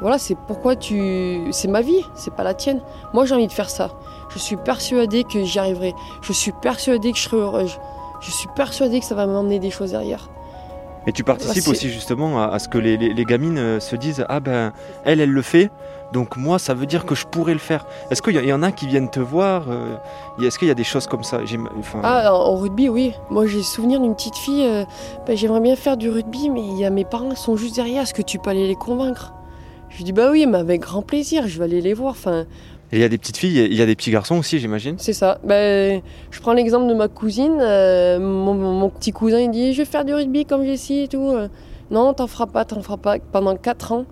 Voilà, 0.00 0.18
c'est 0.18 0.34
pourquoi 0.34 0.76
tu. 0.76 1.48
C'est 1.52 1.68
ma 1.68 1.80
vie, 1.80 2.04
c'est 2.14 2.34
pas 2.34 2.42
la 2.42 2.54
tienne. 2.54 2.80
Moi, 3.12 3.24
j'ai 3.24 3.34
envie 3.34 3.46
de 3.46 3.52
faire 3.52 3.70
ça. 3.70 3.90
Je 4.28 4.38
suis 4.38 4.56
persuadée 4.56 5.24
que 5.24 5.44
j'y 5.44 5.58
arriverai. 5.58 5.94
Je 6.22 6.32
suis 6.32 6.52
persuadée 6.52 7.12
que 7.12 7.18
je 7.18 7.22
serai 7.22 7.38
heureuse. 7.38 7.78
Je 8.20 8.30
suis 8.30 8.48
persuadée 8.54 9.00
que 9.00 9.06
ça 9.06 9.14
va 9.14 9.26
m'emmener 9.26 9.58
des 9.58 9.70
choses 9.70 9.92
derrière. 9.92 10.28
Et 11.06 11.12
tu 11.12 11.24
participes 11.24 11.62
c'est- 11.64 11.70
aussi 11.70 11.90
justement 11.90 12.42
à, 12.42 12.46
à 12.48 12.58
ce 12.58 12.68
que 12.68 12.78
les, 12.78 12.96
les- 12.96 13.12
les 13.12 13.24
gamines 13.24 13.58
euh, 13.58 13.80
se 13.80 13.96
disent 13.96 14.24
Ah 14.28 14.40
ben, 14.40 14.72
elle, 15.04 15.20
elle 15.20 15.30
le 15.32 15.42
fait, 15.42 15.70
donc 16.12 16.36
moi, 16.36 16.58
ça 16.58 16.74
veut 16.74 16.86
dire 16.86 17.04
que 17.06 17.14
je 17.14 17.26
pourrais 17.26 17.54
le 17.54 17.58
faire. 17.58 17.86
Est-ce 18.10 18.22
qu'il 18.22 18.34
y, 18.36 18.52
en 18.52 18.62
a 18.62 18.70
qui 18.70 18.86
viennent 18.86 19.10
te 19.10 19.18
voir 19.18 19.64
euh, 19.68 19.96
Est-ce 20.40 20.58
qu'il 20.58 20.68
y 20.68 20.70
a 20.70 20.74
des 20.74 20.84
choses 20.84 21.06
comme 21.06 21.24
ça? 21.24 21.40
Enfin, 21.78 22.00
Ah, 22.04 22.34
en 22.34 22.52
en 22.52 22.56
rugby, 22.56 22.88
oui. 22.88 23.14
Moi, 23.30 23.46
j'ai 23.46 23.62
souvenir 23.62 23.98
d'une 24.00 24.14
petite 24.14 24.36
fille. 24.36 24.64
euh, 24.64 24.84
ben, 25.26 25.36
J'aimerais 25.36 25.60
bien 25.60 25.74
faire 25.74 25.96
du 25.96 26.08
rugby, 26.10 26.50
mais 26.50 26.60
il 26.62 26.78
y 26.78 26.84
a 26.84 26.90
mes 26.90 27.04
parents 27.04 27.34
sont 27.34 27.56
juste 27.56 27.74
derrière. 27.76 28.02
Est-ce 28.02 28.14
que 28.14 28.22
tu 28.22 28.38
peux 28.38 28.50
aller 28.50 28.68
les 28.68 28.76
convaincre? 28.76 29.32
Je 29.88 29.96
lui 29.98 30.04
dis 30.04 30.12
bah 30.12 30.28
oui, 30.30 30.46
mais 30.46 30.58
avec 30.58 30.80
grand 30.82 31.02
plaisir. 31.02 31.48
Je 31.48 31.58
vais 31.58 31.64
aller 31.64 31.80
les 31.82 31.94
voir. 31.94 32.12
Enfin, 32.12 32.44
Et 32.92 32.96
il 32.96 33.00
y 33.00 33.04
a 33.04 33.08
des 33.08 33.16
petites 33.16 33.38
filles, 33.38 33.66
il 33.70 33.74
y 33.74 33.80
a 33.80 33.86
des 33.86 33.96
petits 33.96 34.10
garçons 34.10 34.36
aussi, 34.36 34.58
j'imagine. 34.58 34.96
c'est 34.98 35.14
ça. 35.14 35.38
Ben, 35.44 36.02
je 36.30 36.40
prends 36.40 36.52
l'exemple 36.52 36.86
de 36.88 36.94
ma 36.94 37.08
cousine. 37.08 37.58
euh, 37.58 38.18
mon, 38.20 38.90
petit 38.90 39.12
cousin, 39.12 39.40
il 39.40 39.50
dit 39.50 39.72
je 39.72 39.78
vais 39.78 39.84
faire 39.86 40.04
du 40.04 40.12
rugby 40.12 40.44
comme 40.44 40.62
Jessie 40.62 41.00
et 41.00 41.08
tout. 41.08 41.30
Euh, 41.30 41.48
Non, 41.90 42.12
t'en 42.12 42.26
feras 42.26 42.46
pas, 42.46 42.66
t'en 42.66 42.82
feras 42.82 42.98
pas. 42.98 43.18
Pendant 43.18 43.56
4 43.56 43.92
ans. 43.92 44.04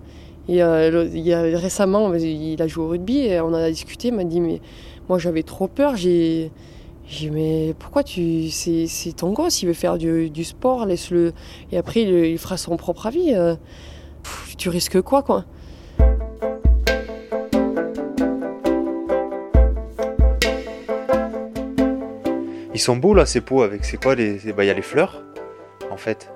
Euh, 0.49 1.07
il 1.13 1.21
y 1.21 1.31
a, 1.31 1.41
récemment, 1.41 2.11
il 2.15 2.59
a 2.59 2.67
joué 2.67 2.83
au 2.83 2.87
rugby 2.87 3.19
et 3.19 3.39
on 3.39 3.53
a 3.53 3.69
discuté. 3.69 4.07
Il 4.07 4.15
m'a 4.15 4.23
dit 4.23 4.41
mais 4.41 4.59
moi 5.07 5.19
j'avais 5.19 5.43
trop 5.43 5.67
peur. 5.67 5.95
J'ai 5.95 6.51
dit, 7.07 7.29
mais 7.29 7.75
pourquoi 7.77 8.03
tu. 8.03 8.49
C'est 8.49 9.15
ton 9.15 9.31
gosse, 9.31 9.61
il 9.61 9.67
veut 9.67 9.73
faire 9.73 9.99
du, 9.99 10.43
sport, 10.43 10.87
laisse-le. 10.87 11.33
Et 11.71 11.77
après, 11.77 12.01
il, 12.01 12.37
fera 12.39 12.57
son 12.57 12.77
propre 12.77 13.05
avis. 13.05 13.35
tu 14.57 14.69
risques 14.69 15.01
quoi, 15.01 15.21
quoi? 15.21 15.45
Ils 22.73 22.79
sont 22.79 22.95
beaux 22.95 23.13
là, 23.13 23.25
ces 23.25 23.41
pots 23.41 23.63
avec 23.63 23.83
c'est 23.85 23.97
quoi 24.01 24.15
les. 24.15 24.37
Bah, 24.53 24.63
il 24.63 24.67
y 24.67 24.69
a 24.69 24.73
les 24.73 24.81
fleurs, 24.81 25.21
en 25.89 25.97
fait. 25.97 26.29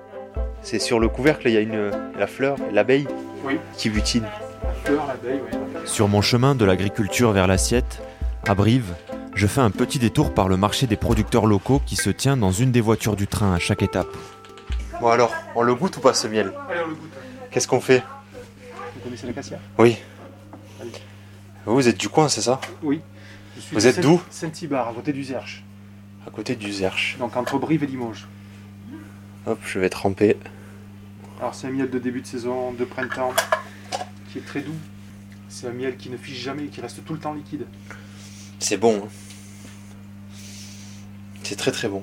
C'est 0.62 0.78
sur 0.78 0.98
le 1.00 1.08
couvercle, 1.08 1.48
il 1.48 1.54
y 1.54 1.56
a 1.56 1.60
une, 1.60 1.90
la 2.18 2.26
fleur, 2.26 2.56
l'abeille 2.72 3.06
Oui. 3.44 3.58
qui 3.76 3.88
butine. 3.88 4.24
Fleur, 4.84 5.06
l'abeille, 5.06 5.40
oui. 5.50 5.58
Sur 5.84 6.08
mon 6.08 6.20
chemin 6.22 6.54
de 6.54 6.64
l'agriculture 6.64 7.32
vers 7.32 7.46
l'assiette, 7.46 8.02
à 8.46 8.54
Brive, 8.54 8.94
je 9.34 9.46
fais 9.46 9.60
un 9.60 9.70
petit 9.70 9.98
détour 9.98 10.34
par 10.34 10.48
le 10.48 10.56
marché 10.56 10.86
des 10.86 10.96
producteurs 10.96 11.46
locaux 11.46 11.80
qui 11.86 11.96
se 11.96 12.10
tient 12.10 12.36
dans 12.36 12.50
une 12.52 12.72
des 12.72 12.80
voitures 12.80 13.16
du 13.16 13.26
train 13.26 13.54
à 13.54 13.58
chaque 13.58 13.82
étape. 13.82 14.08
Bon 15.00 15.08
alors, 15.08 15.32
on 15.54 15.62
le 15.62 15.74
goûte 15.74 15.96
ou 15.98 16.00
pas 16.00 16.14
ce 16.14 16.26
miel 16.26 16.52
Allez, 16.70 16.80
on 16.84 16.88
le 16.88 16.94
goûte. 16.94 17.10
Qu'est-ce 17.50 17.68
qu'on 17.68 17.80
fait 17.80 18.02
Vous 18.94 19.00
connaissez 19.04 19.26
l'acacia 19.26 19.58
Oui. 19.78 19.96
Allez. 20.80 20.90
Vous 21.66 21.86
êtes 21.88 21.98
du 21.98 22.08
coin, 22.08 22.28
c'est 22.28 22.40
ça 22.40 22.60
Oui. 22.82 23.00
Je 23.56 23.60
suis 23.60 23.74
Vous 23.76 23.86
êtes 23.86 24.00
d'où 24.00 24.20
Saint-Ibar, 24.30 24.88
à 24.88 24.92
côté 24.92 25.12
du 25.12 25.22
Zerche. 25.22 25.62
À 26.26 26.30
côté 26.30 26.56
du 26.56 26.72
Zerche. 26.72 27.16
Donc 27.18 27.36
entre 27.36 27.58
Brive 27.58 27.84
et 27.84 27.86
Limoges. 27.86 28.26
Hop, 29.46 29.60
je 29.64 29.78
vais 29.78 29.88
tremper. 29.88 30.36
Alors 31.38 31.54
c'est 31.54 31.66
un 31.68 31.70
miel 31.70 31.88
de 31.90 31.98
début 31.98 32.20
de 32.20 32.26
saison, 32.26 32.72
de 32.72 32.84
printemps, 32.84 33.32
qui 34.32 34.38
est 34.38 34.46
très 34.46 34.60
doux. 34.60 34.74
C'est 35.48 35.68
un 35.68 35.72
miel 35.72 35.96
qui 35.96 36.10
ne 36.10 36.16
fiche 36.16 36.38
jamais, 36.38 36.64
qui 36.66 36.80
reste 36.80 37.04
tout 37.04 37.12
le 37.12 37.18
temps 37.20 37.32
liquide. 37.32 37.66
C'est 38.58 38.76
bon. 38.76 39.02
hein. 39.04 39.08
C'est 41.42 41.56
très 41.56 41.70
très 41.70 41.88
bon. 41.88 42.02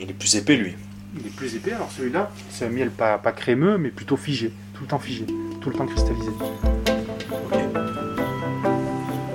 Il 0.00 0.08
est 0.08 0.14
plus 0.14 0.36
épais 0.36 0.56
lui. 0.56 0.74
Il 1.18 1.26
est 1.26 1.30
plus 1.34 1.54
épais, 1.56 1.72
alors 1.72 1.90
celui-là, 1.90 2.30
c'est 2.50 2.64
un 2.66 2.70
miel 2.70 2.90
pas, 2.90 3.18
pas 3.18 3.32
crémeux, 3.32 3.76
mais 3.76 3.90
plutôt 3.90 4.16
figé. 4.16 4.52
Tout 4.74 4.82
le 4.82 4.88
temps 4.88 4.98
figé, 4.98 5.26
tout 5.60 5.68
le 5.70 5.76
temps 5.76 5.86
cristallisé. 5.86 6.30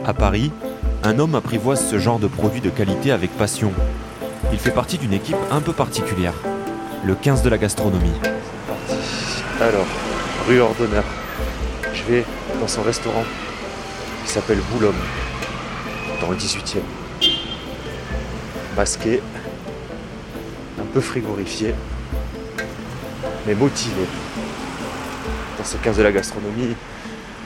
À 0.06 0.13
Paris, 0.13 0.51
un 1.04 1.20
homme 1.20 1.36
apprivoise 1.36 1.89
ce 1.89 2.00
genre 2.00 2.20
de 2.20 2.27
produit 2.27 2.62
de 2.62 2.70
qualité 2.70 3.12
avec 3.12 3.32
passion. 3.32 3.72
Il 4.51 4.60
fait 4.60 4.72
partie 4.72 4.98
d'une 4.98 5.13
équipe 5.13 5.38
un 5.51 5.62
peu 5.62 5.74
particulière, 5.74 6.34
le 7.04 7.16
15 7.16 7.44
de 7.44 7.50
la 7.50 7.58
gastronomie. 7.58 8.13
Alors, 9.62 9.86
rue 10.48 10.60
Ordonneur. 10.60 11.04
Je 11.94 12.04
vais 12.04 12.25
dans 12.60 12.68
son 12.68 12.82
restaurant 12.82 13.24
qui 14.25 14.32
s'appelle 14.32 14.60
Boulhomme, 14.72 14.96
dans 16.22 16.30
le 16.30 16.38
18e. 16.38 16.80
Masqué, 18.75 19.22
un 20.80 20.86
peu 20.94 21.01
frigorifié, 21.01 21.74
mais 23.46 23.56
motivé. 23.56 24.06
Dans 25.58 25.63
ce 25.66 25.77
15 25.77 25.98
de 25.98 26.04
la 26.04 26.12
gastronomie, 26.12 26.75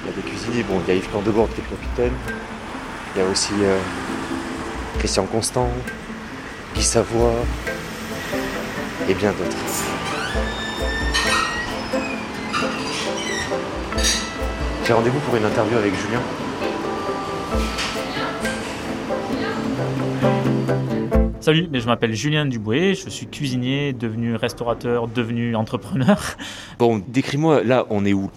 il 0.03 0.09
y 0.09 0.09
a 0.09 0.15
des 0.15 0.21
cuisiniers. 0.21 0.63
Bon, 0.63 0.81
il 0.85 0.93
y 0.93 0.97
a 0.97 0.99
Yves 0.99 1.09
Candebord 1.09 1.47
qui 1.53 1.61
est 1.61 1.63
capitaine. 1.63 2.13
Il 3.13 3.19
y 3.19 3.25
a 3.25 3.27
aussi 3.27 3.53
euh, 3.61 3.77
Christian 4.99 5.25
Constant, 5.25 5.69
Guy 6.73 6.81
Savoie 6.81 7.33
et 9.09 9.13
bien 9.13 9.33
d'autres. 9.33 9.57
J'ai 14.85 14.93
rendez-vous 14.93 15.19
pour 15.19 15.35
une 15.35 15.43
interview 15.43 15.77
avec 15.77 15.93
Julien. 15.93 16.21
Salut, 21.41 21.67
mais 21.69 21.81
je 21.81 21.87
m'appelle 21.87 22.13
Julien 22.13 22.45
Duboué, 22.45 22.93
je 22.93 23.09
suis 23.09 23.27
cuisinier, 23.27 23.91
devenu 23.91 24.35
restaurateur, 24.35 25.09
devenu 25.09 25.55
entrepreneur. 25.55 26.17
Bon, 26.79 27.01
décris-moi, 27.05 27.63
là, 27.63 27.85
on 27.89 28.05
est 28.05 28.13
où? 28.13 28.31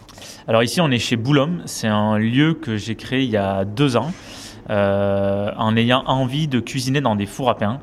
Alors 0.48 0.64
ici, 0.64 0.80
on 0.80 0.90
est 0.90 0.98
chez 0.98 1.16
Boulogne, 1.16 1.62
c'est 1.66 1.86
un 1.86 2.18
lieu 2.18 2.54
que 2.54 2.76
j'ai 2.76 2.96
créé 2.96 3.22
il 3.22 3.30
y 3.30 3.36
a 3.36 3.64
deux 3.64 3.96
ans, 3.96 4.12
en 4.68 5.76
ayant 5.76 6.02
envie 6.06 6.48
de 6.48 6.60
cuisiner 6.60 7.00
dans 7.00 7.16
des 7.16 7.26
fours 7.26 7.50
à 7.50 7.56
pain, 7.56 7.80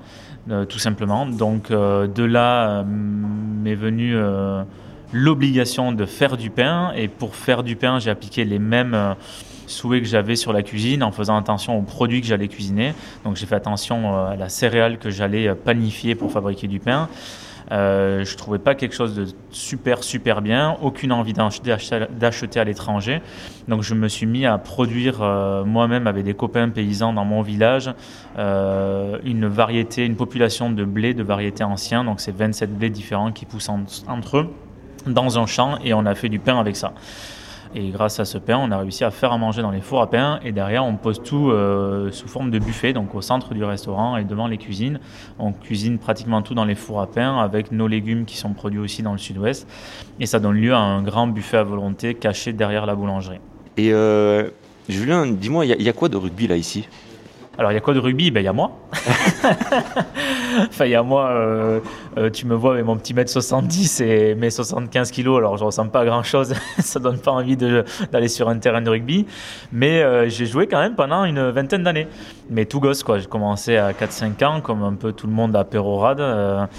euh, 0.49 0.65
tout 0.65 0.79
simplement. 0.79 1.25
Donc 1.25 1.71
euh, 1.71 2.07
de 2.07 2.23
là 2.23 2.69
euh, 2.69 2.83
m'est 2.85 3.75
venue 3.75 4.15
euh, 4.15 4.63
l'obligation 5.13 5.91
de 5.91 6.05
faire 6.05 6.37
du 6.37 6.49
pain, 6.49 6.91
et 6.95 7.07
pour 7.07 7.35
faire 7.35 7.63
du 7.63 7.75
pain, 7.75 7.99
j'ai 7.99 8.09
appliqué 8.09 8.45
les 8.45 8.59
mêmes... 8.59 8.93
euh, 8.93 9.13
souhaits 9.67 10.01
que 10.03 10.09
j'avais 10.09 10.35
sur 10.35 10.51
la 10.51 10.63
cuisine 10.63 11.01
en 11.01 11.13
faisant 11.13 11.37
attention 11.37 11.77
aux 11.77 11.81
produits 11.83 12.19
que 12.19 12.27
j'allais 12.27 12.49
cuisiner. 12.49 12.93
Donc 13.23 13.37
j'ai 13.37 13.45
fait 13.45 13.55
attention 13.55 14.13
euh, 14.13 14.31
à 14.31 14.35
la 14.35 14.49
céréale 14.49 14.97
que 14.97 15.09
j'allais 15.09 15.47
euh, 15.47 15.55
panifier 15.55 16.13
pour 16.13 16.29
fabriquer 16.29 16.67
du 16.67 16.81
pain. 16.81 17.07
Euh, 17.71 18.25
je 18.25 18.35
trouvais 18.35 18.59
pas 18.59 18.75
quelque 18.75 18.93
chose 18.93 19.15
de 19.15 19.25
super 19.49 20.03
super 20.03 20.41
bien, 20.41 20.75
aucune 20.81 21.11
envie 21.13 21.31
d'ach- 21.33 21.61
d'acheter 22.11 22.59
à 22.59 22.63
l'étranger. 22.65 23.21
Donc 23.69 23.81
je 23.81 23.93
me 23.93 24.07
suis 24.09 24.25
mis 24.25 24.45
à 24.45 24.57
produire 24.57 25.21
euh, 25.21 25.63
moi-même 25.63 26.05
avec 26.05 26.25
des 26.25 26.33
copains 26.33 26.67
paysans 26.69 27.13
dans 27.13 27.23
mon 27.23 27.41
village 27.41 27.89
euh, 28.37 29.17
une 29.23 29.47
variété, 29.47 30.05
une 30.05 30.15
population 30.17 30.69
de 30.69 30.83
blés 30.83 31.13
de 31.13 31.23
variétés 31.23 31.63
anciens. 31.63 32.03
Donc 32.03 32.19
c'est 32.19 32.35
27 32.35 32.77
blés 32.77 32.89
différents 32.89 33.31
qui 33.31 33.45
poussent 33.45 33.69
en- 33.69 33.83
entre 34.07 34.37
eux 34.39 34.49
dans 35.07 35.39
un 35.39 35.45
champ 35.45 35.77
et 35.83 35.93
on 35.93 36.05
a 36.05 36.13
fait 36.13 36.29
du 36.29 36.39
pain 36.39 36.59
avec 36.59 36.75
ça. 36.75 36.93
Et 37.73 37.89
grâce 37.89 38.19
à 38.19 38.25
ce 38.25 38.37
pain, 38.37 38.57
on 38.61 38.69
a 38.71 38.77
réussi 38.77 39.03
à 39.05 39.11
faire 39.11 39.31
à 39.31 39.37
manger 39.37 39.61
dans 39.61 39.71
les 39.71 39.79
fours 39.81 40.01
à 40.01 40.09
pain. 40.09 40.39
Et 40.43 40.51
derrière, 40.51 40.83
on 40.83 40.95
pose 40.97 41.21
tout 41.23 41.49
euh, 41.51 42.11
sous 42.11 42.27
forme 42.27 42.51
de 42.51 42.59
buffet, 42.59 42.91
donc 42.91 43.15
au 43.15 43.21
centre 43.21 43.53
du 43.53 43.63
restaurant 43.63 44.17
et 44.17 44.25
devant 44.25 44.47
les 44.47 44.57
cuisines. 44.57 44.99
On 45.39 45.53
cuisine 45.53 45.97
pratiquement 45.97 46.41
tout 46.41 46.53
dans 46.53 46.65
les 46.65 46.75
fours 46.75 46.99
à 47.01 47.07
pain 47.07 47.37
avec 47.39 47.71
nos 47.71 47.87
légumes 47.87 48.25
qui 48.25 48.35
sont 48.37 48.51
produits 48.53 48.79
aussi 48.79 49.03
dans 49.03 49.13
le 49.13 49.17
sud-ouest. 49.17 49.67
Et 50.19 50.25
ça 50.25 50.39
donne 50.39 50.55
lieu 50.55 50.73
à 50.73 50.79
un 50.79 51.01
grand 51.01 51.27
buffet 51.27 51.57
à 51.57 51.63
volonté 51.63 52.13
caché 52.15 52.51
derrière 52.53 52.85
la 52.85 52.95
boulangerie. 52.95 53.39
Et 53.77 53.93
euh, 53.93 54.49
Julien, 54.89 55.25
dis-moi, 55.27 55.65
il 55.65 55.69
y, 55.69 55.73
a- 55.73 55.77
il 55.77 55.83
y 55.83 55.89
a 55.89 55.93
quoi 55.93 56.09
de 56.09 56.17
rugby 56.17 56.47
là 56.47 56.57
ici? 56.57 56.87
Alors, 57.57 57.71
il 57.71 57.75
y 57.75 57.77
a 57.77 57.81
quoi 57.81 57.93
de 57.93 57.99
rugby? 57.99 58.31
Ben, 58.31 58.39
il 58.39 58.45
y 58.45 58.47
a 58.47 58.53
moi. 58.53 58.71
enfin, 60.69 60.85
il 60.85 60.91
y 60.91 60.95
a 60.95 61.03
moi, 61.03 61.29
euh, 61.31 61.79
euh, 62.17 62.29
tu 62.29 62.45
me 62.45 62.55
vois 62.55 62.73
avec 62.73 62.85
mon 62.85 62.95
petit 62.95 63.13
mètre 63.13 63.29
70 63.29 63.99
et 64.01 64.35
mes 64.35 64.49
75 64.49 65.11
kilos, 65.11 65.37
alors 65.37 65.57
je 65.57 65.65
ressemble 65.65 65.91
pas 65.91 66.01
à 66.01 66.05
grand 66.05 66.23
chose, 66.23 66.53
ça 66.79 66.99
donne 66.99 67.19
pas 67.19 67.31
envie 67.31 67.57
d'aller 67.57 68.29
sur 68.29 68.47
un 68.47 68.57
terrain 68.57 68.81
de 68.81 68.89
rugby. 68.89 69.25
Mais 69.73 70.01
euh, 70.01 70.29
j'ai 70.29 70.45
joué 70.45 70.67
quand 70.67 70.79
même 70.79 70.95
pendant 70.95 71.25
une 71.25 71.49
vingtaine 71.49 71.83
d'années. 71.83 72.07
Mais 72.49 72.65
tout 72.65 72.79
gosse, 72.79 73.03
quoi. 73.03 73.19
J'ai 73.19 73.27
commencé 73.27 73.75
à 73.75 73.91
4-5 73.91 74.45
ans, 74.45 74.61
comme 74.61 74.83
un 74.83 74.93
peu 74.93 75.11
tout 75.11 75.27
le 75.27 75.33
monde 75.33 75.53
à 75.55 75.65
Pérorade. 75.65 76.69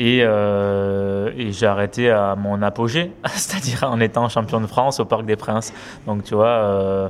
Euh, 0.00 1.30
et, 1.36 1.44
euh, 1.46 1.52
j'ai 1.52 1.66
arrêté 1.66 2.10
à 2.10 2.34
mon 2.36 2.62
apogée, 2.62 3.12
c'est-à-dire 3.26 3.84
en 3.84 4.00
étant 4.00 4.28
champion 4.28 4.60
de 4.60 4.66
France 4.66 5.00
au 5.00 5.04
Parc 5.04 5.24
des 5.24 5.36
Princes. 5.36 5.72
Donc 6.06 6.24
tu 6.24 6.34
vois, 6.34 6.46
euh, 6.46 7.08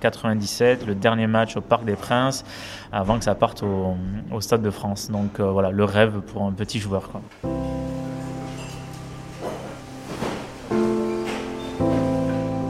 97, 0.00 0.86
le 0.86 0.94
dernier 0.94 1.26
match 1.26 1.56
au 1.56 1.60
Parc 1.60 1.84
des 1.84 1.96
Princes, 1.96 2.44
avant 2.92 3.18
que 3.18 3.24
ça 3.24 3.34
parte 3.34 3.62
au, 3.62 4.40
Stade 4.40 4.62
de 4.62 4.70
France. 4.70 5.10
Donc 5.10 5.40
euh, 5.40 5.50
voilà, 5.50 5.70
le 5.70 5.84
rêve 5.84 6.20
pour 6.20 6.42
un 6.42 6.52
petit 6.52 6.78
joueur. 6.78 7.10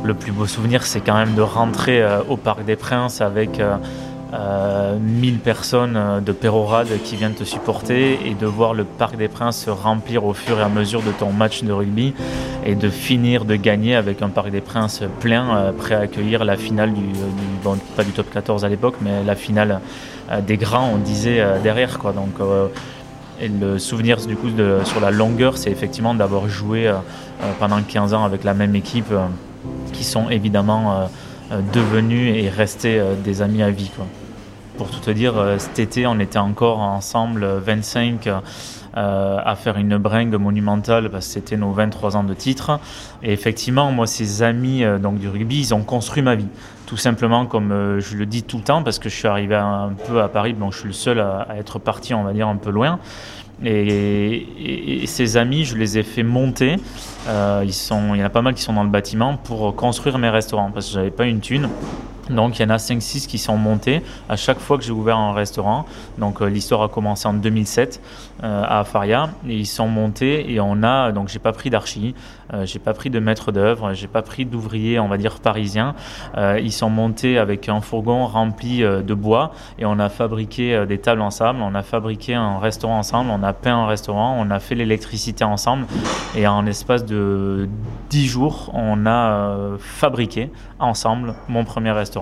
Le 0.05 0.15
plus 0.15 0.33
beau 0.33 0.47
souvenir, 0.47 0.85
c'est 0.85 1.03
quand 1.03 1.17
même 1.17 1.35
de 1.35 1.43
rentrer 1.43 2.03
euh, 2.03 2.23
au 2.31 2.39
Parc 2.39 2.65
des 2.65 2.77
Princes 2.77 3.21
avec 3.21 3.61
euh, 4.33 4.79
euh, 4.79 4.99
1000 4.99 5.39
personnes 5.39 5.97
euh, 5.97 6.21
de 6.21 6.33
Pérorade 6.33 6.89
qui 7.05 7.17
viennent 7.17 7.35
te 7.35 7.45
supporter 7.45 8.19
et 8.25 8.35
de 8.35 8.47
voir 8.47 8.75
le 8.75 8.85
Parc 8.85 9.17
des 9.17 9.29
Princes 9.29 9.65
se 9.65 9.71
remplir 9.71 10.25
au 10.25 10.35
fur 10.35 10.59
et 10.59 10.63
à 10.63 10.69
mesure 10.69 11.03
de 11.03 11.11
ton 11.13 11.33
match 11.33 11.63
de 11.63 11.73
rugby 11.73 12.15
et 12.65 12.75
de 12.75 12.91
finir 12.91 13.45
de 13.45 13.57
gagner 13.57 13.97
avec 13.97 14.23
un 14.23 14.29
Parc 14.29 14.51
des 14.51 14.61
Princes 14.61 15.03
plein, 15.21 15.57
euh, 15.57 15.73
prêt 15.73 15.95
à 15.95 16.01
accueillir 16.01 16.45
la 16.45 16.57
finale 16.57 16.93
du, 16.93 17.03
bon, 17.63 17.79
pas 17.97 18.05
du 18.05 18.13
top 18.13 18.31
14 18.31 18.65
à 18.65 18.69
l'époque, 18.69 18.97
mais 19.01 19.25
la 19.25 19.35
finale 19.35 19.81
euh, 20.31 20.41
des 20.41 20.57
grands, 20.57 20.91
on 20.95 20.99
disait 20.99 21.41
euh, 21.41 21.59
derrière. 21.59 21.99
Quoi. 21.99 22.13
Donc, 22.13 22.41
euh, 22.41 22.69
le 23.41 23.79
souvenir 23.79 24.19
du 24.27 24.37
coup 24.37 24.49
sur 24.85 25.01
la 25.01 25.11
longueur, 25.11 25.59
c'est 25.59 25.71
effectivement 25.71 26.15
d'avoir 26.15 26.49
joué 26.49 26.89
euh, 26.89 26.95
euh, 27.43 27.53
pendant 27.61 27.81
15 27.81 28.15
ans 28.15 28.25
avec 28.25 28.43
la 28.45 28.55
même 28.55 28.75
équipe, 28.75 29.13
euh, 29.13 29.27
qui 29.93 30.05
sont 30.05 30.29
évidemment 30.29 30.93
euh, 30.93 31.07
euh, 31.51 31.61
devenus 31.73 32.45
et 32.45 32.51
restés 32.51 32.99
euh, 32.99 33.15
des 33.15 33.41
amis 33.41 33.63
à 33.63 33.71
vie. 33.71 33.91
Pour 34.79 34.91
tout 34.91 35.01
te 35.01 35.11
dire, 35.11 35.37
euh, 35.37 35.59
cet 35.59 35.79
été, 35.79 36.07
on 36.07 36.19
était 36.21 36.39
encore 36.39 36.79
ensemble, 36.79 37.45
euh, 37.45 37.61
25, 37.61 38.29
euh, 38.97 39.39
à 39.45 39.55
faire 39.55 39.77
une 39.77 39.99
bringue 39.99 40.35
monumentale 40.37 41.11
parce 41.11 41.27
que 41.27 41.33
c'était 41.35 41.57
nos 41.57 41.73
23 41.73 42.17
ans 42.17 42.25
de 42.25 42.33
titre. 42.33 42.81
Et 43.23 43.33
effectivement, 43.33 43.93
moi, 43.93 44.07
ces 44.07 44.43
amis 44.43 44.83
euh, 44.83 44.99
donc, 44.99 45.19
du 45.19 45.29
rugby, 45.29 45.59
ils 45.59 45.75
ont 45.75 45.83
construit 45.83 46.23
ma 46.23 46.35
vie. 46.35 46.49
Tout 46.87 46.97
simplement, 46.97 47.45
comme 47.45 47.71
euh, 47.71 48.01
je 48.01 48.17
le 48.17 48.25
dis 48.25 48.43
tout 48.43 48.57
le 48.57 48.65
temps, 48.65 48.83
parce 48.83 48.99
que 48.99 49.09
je 49.09 49.15
suis 49.15 49.29
arrivé 49.29 49.55
un 49.55 49.93
peu 50.09 50.23
à 50.23 50.29
Paris, 50.29 50.55
donc 50.55 50.73
je 50.73 50.79
suis 50.79 50.89
le 50.89 50.95
seul 50.95 51.21
à, 51.21 51.47
être 51.59 51.79
parti, 51.79 52.15
on 52.15 52.25
va 52.25 52.33
dire, 52.33 52.49
un 52.49 52.57
peu 52.57 52.71
loin. 52.71 52.99
Et, 53.65 55.05
ces 55.07 55.37
amis, 55.37 55.65
je 55.65 55.77
les 55.77 55.99
ai 55.99 56.03
fait 56.03 56.23
monter. 56.23 56.77
Euh, 57.29 57.65
il 57.65 58.19
y 58.19 58.23
en 58.23 58.25
a 58.25 58.31
pas 58.31 58.43
mal 58.43 58.55
qui 58.55 58.63
sont 58.63 58.73
dans 58.73 58.85
le 58.85 58.91
bâtiment 58.91 59.37
pour 59.37 59.77
construire 59.77 60.19
mes 60.19 60.31
restaurants 60.31 60.71
parce 60.71 60.87
que 60.87 60.95
j'avais 60.95 61.11
pas 61.11 61.27
une 61.27 61.41
thune. 61.41 61.69
Donc 62.31 62.59
il 62.59 62.63
y 62.63 62.65
en 62.65 62.71
a 62.71 62.77
5-6 62.77 63.27
qui 63.27 63.39
sont 63.39 63.57
montés 63.57 64.03
à 64.29 64.37
chaque 64.37 64.59
fois 64.59 64.79
que 64.79 64.85
j'ai 64.85 64.93
ouvert 64.93 65.19
un 65.19 65.33
restaurant. 65.33 65.87
Donc 66.19 66.41
euh, 66.41 66.47
l'histoire 66.47 66.83
a 66.83 66.89
commencé 66.89 67.27
en 67.29 67.35
2007 67.35 68.01
euh, 68.45 68.63
à 68.69 68.85
Faria 68.85 69.31
et 69.49 69.57
ils 69.57 69.67
sont 69.67 69.89
montés 69.89 70.53
et 70.53 70.61
on 70.61 70.85
a 70.85 71.11
donc 71.11 71.29
j'ai 71.29 71.41
pas 71.41 71.51
pris 71.51 71.71
d'archi, 71.71 72.15
euh, 72.55 72.65
j'ai 72.67 72.79
pas 72.79 72.95
pris 72.95 73.11
de 73.11 73.19
maître 73.19 73.51
d'œuvre, 73.51 73.95
j'ai 73.95 74.07
pas 74.07 74.23
pris 74.23 74.45
d'ouvriers 74.45 75.01
on 75.01 75.09
va 75.09 75.17
dire 75.17 75.41
parisiens. 75.41 75.97
Euh, 76.37 76.61
ils 76.63 76.71
sont 76.71 76.89
montés 76.89 77.37
avec 77.37 77.69
un 77.69 77.81
fourgon 77.81 78.27
rempli 78.27 78.81
de 78.83 79.15
bois 79.15 79.51
et 79.81 79.87
on 79.87 79.99
a 79.99 80.09
fabriqué 80.09 80.85
des 80.87 80.99
tables 80.99 81.21
ensemble, 81.21 81.63
on 81.63 81.75
a 81.75 81.83
fabriqué 81.83 82.35
un 82.35 82.61
restaurant 82.61 82.99
ensemble, 82.99 83.31
on 83.33 83.43
a 83.43 83.53
peint 83.53 83.77
un 83.77 83.87
restaurant, 83.87 84.37
on 84.39 84.51
a 84.51 84.61
fait 84.61 84.77
l'électricité 84.77 85.43
ensemble 85.43 85.87
et 86.37 86.47
en 86.47 86.63
l'espace 86.63 87.05
de 87.05 87.69
10 88.11 88.27
jours 88.27 88.71
on 88.73 89.05
a 89.07 89.57
fabriqué 89.79 90.53
ensemble 90.79 91.35
mon 91.49 91.65
premier 91.65 91.91
restaurant. 91.91 92.18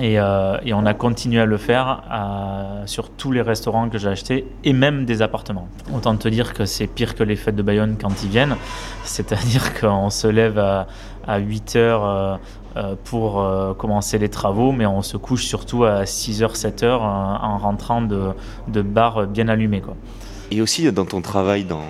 Et, 0.00 0.20
euh, 0.20 0.58
et 0.64 0.72
on 0.74 0.86
a 0.86 0.94
continué 0.94 1.40
à 1.40 1.44
le 1.46 1.56
faire 1.56 2.04
à- 2.08 2.82
sur 2.86 3.10
tous 3.10 3.32
les 3.32 3.42
restaurants 3.42 3.88
que 3.88 3.98
j'ai 3.98 4.08
achetés 4.08 4.46
et 4.62 4.72
même 4.72 5.04
des 5.04 5.22
appartements. 5.22 5.66
Autant 5.92 6.16
te 6.16 6.28
dire 6.28 6.54
que 6.54 6.66
c'est 6.66 6.86
pire 6.86 7.16
que 7.16 7.24
les 7.24 7.34
fêtes 7.34 7.56
de 7.56 7.62
Bayonne 7.62 7.96
quand 8.00 8.22
ils 8.22 8.28
viennent. 8.30 8.56
C'est-à-dire 9.04 9.74
qu'on 9.80 10.10
se 10.10 10.28
lève 10.28 10.58
à, 10.58 10.86
à 11.26 11.38
8 11.38 11.74
heures 11.76 12.04
euh, 12.04 12.36
euh, 12.76 12.94
pour 13.04 13.40
euh, 13.40 13.74
commencer 13.74 14.18
les 14.18 14.28
travaux, 14.28 14.70
mais 14.70 14.86
on 14.86 15.02
se 15.02 15.16
couche 15.16 15.44
surtout 15.44 15.82
à 15.84 16.06
6 16.06 16.44
heures, 16.44 16.54
7 16.54 16.84
heures 16.84 17.02
euh, 17.02 17.06
en 17.06 17.58
rentrant 17.58 18.00
de, 18.00 18.30
de 18.68 18.82
bars 18.82 19.26
bien 19.26 19.48
allumés. 19.48 19.82
Et 20.52 20.62
aussi 20.62 20.90
dans 20.92 21.06
ton 21.06 21.20
travail 21.22 21.64
dans, 21.64 21.82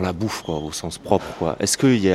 la 0.00 0.12
bouffe, 0.12 0.44
au 0.48 0.70
sens 0.70 0.98
propre. 0.98 1.56
Est-ce 1.60 1.78
qu'il. 1.78 2.14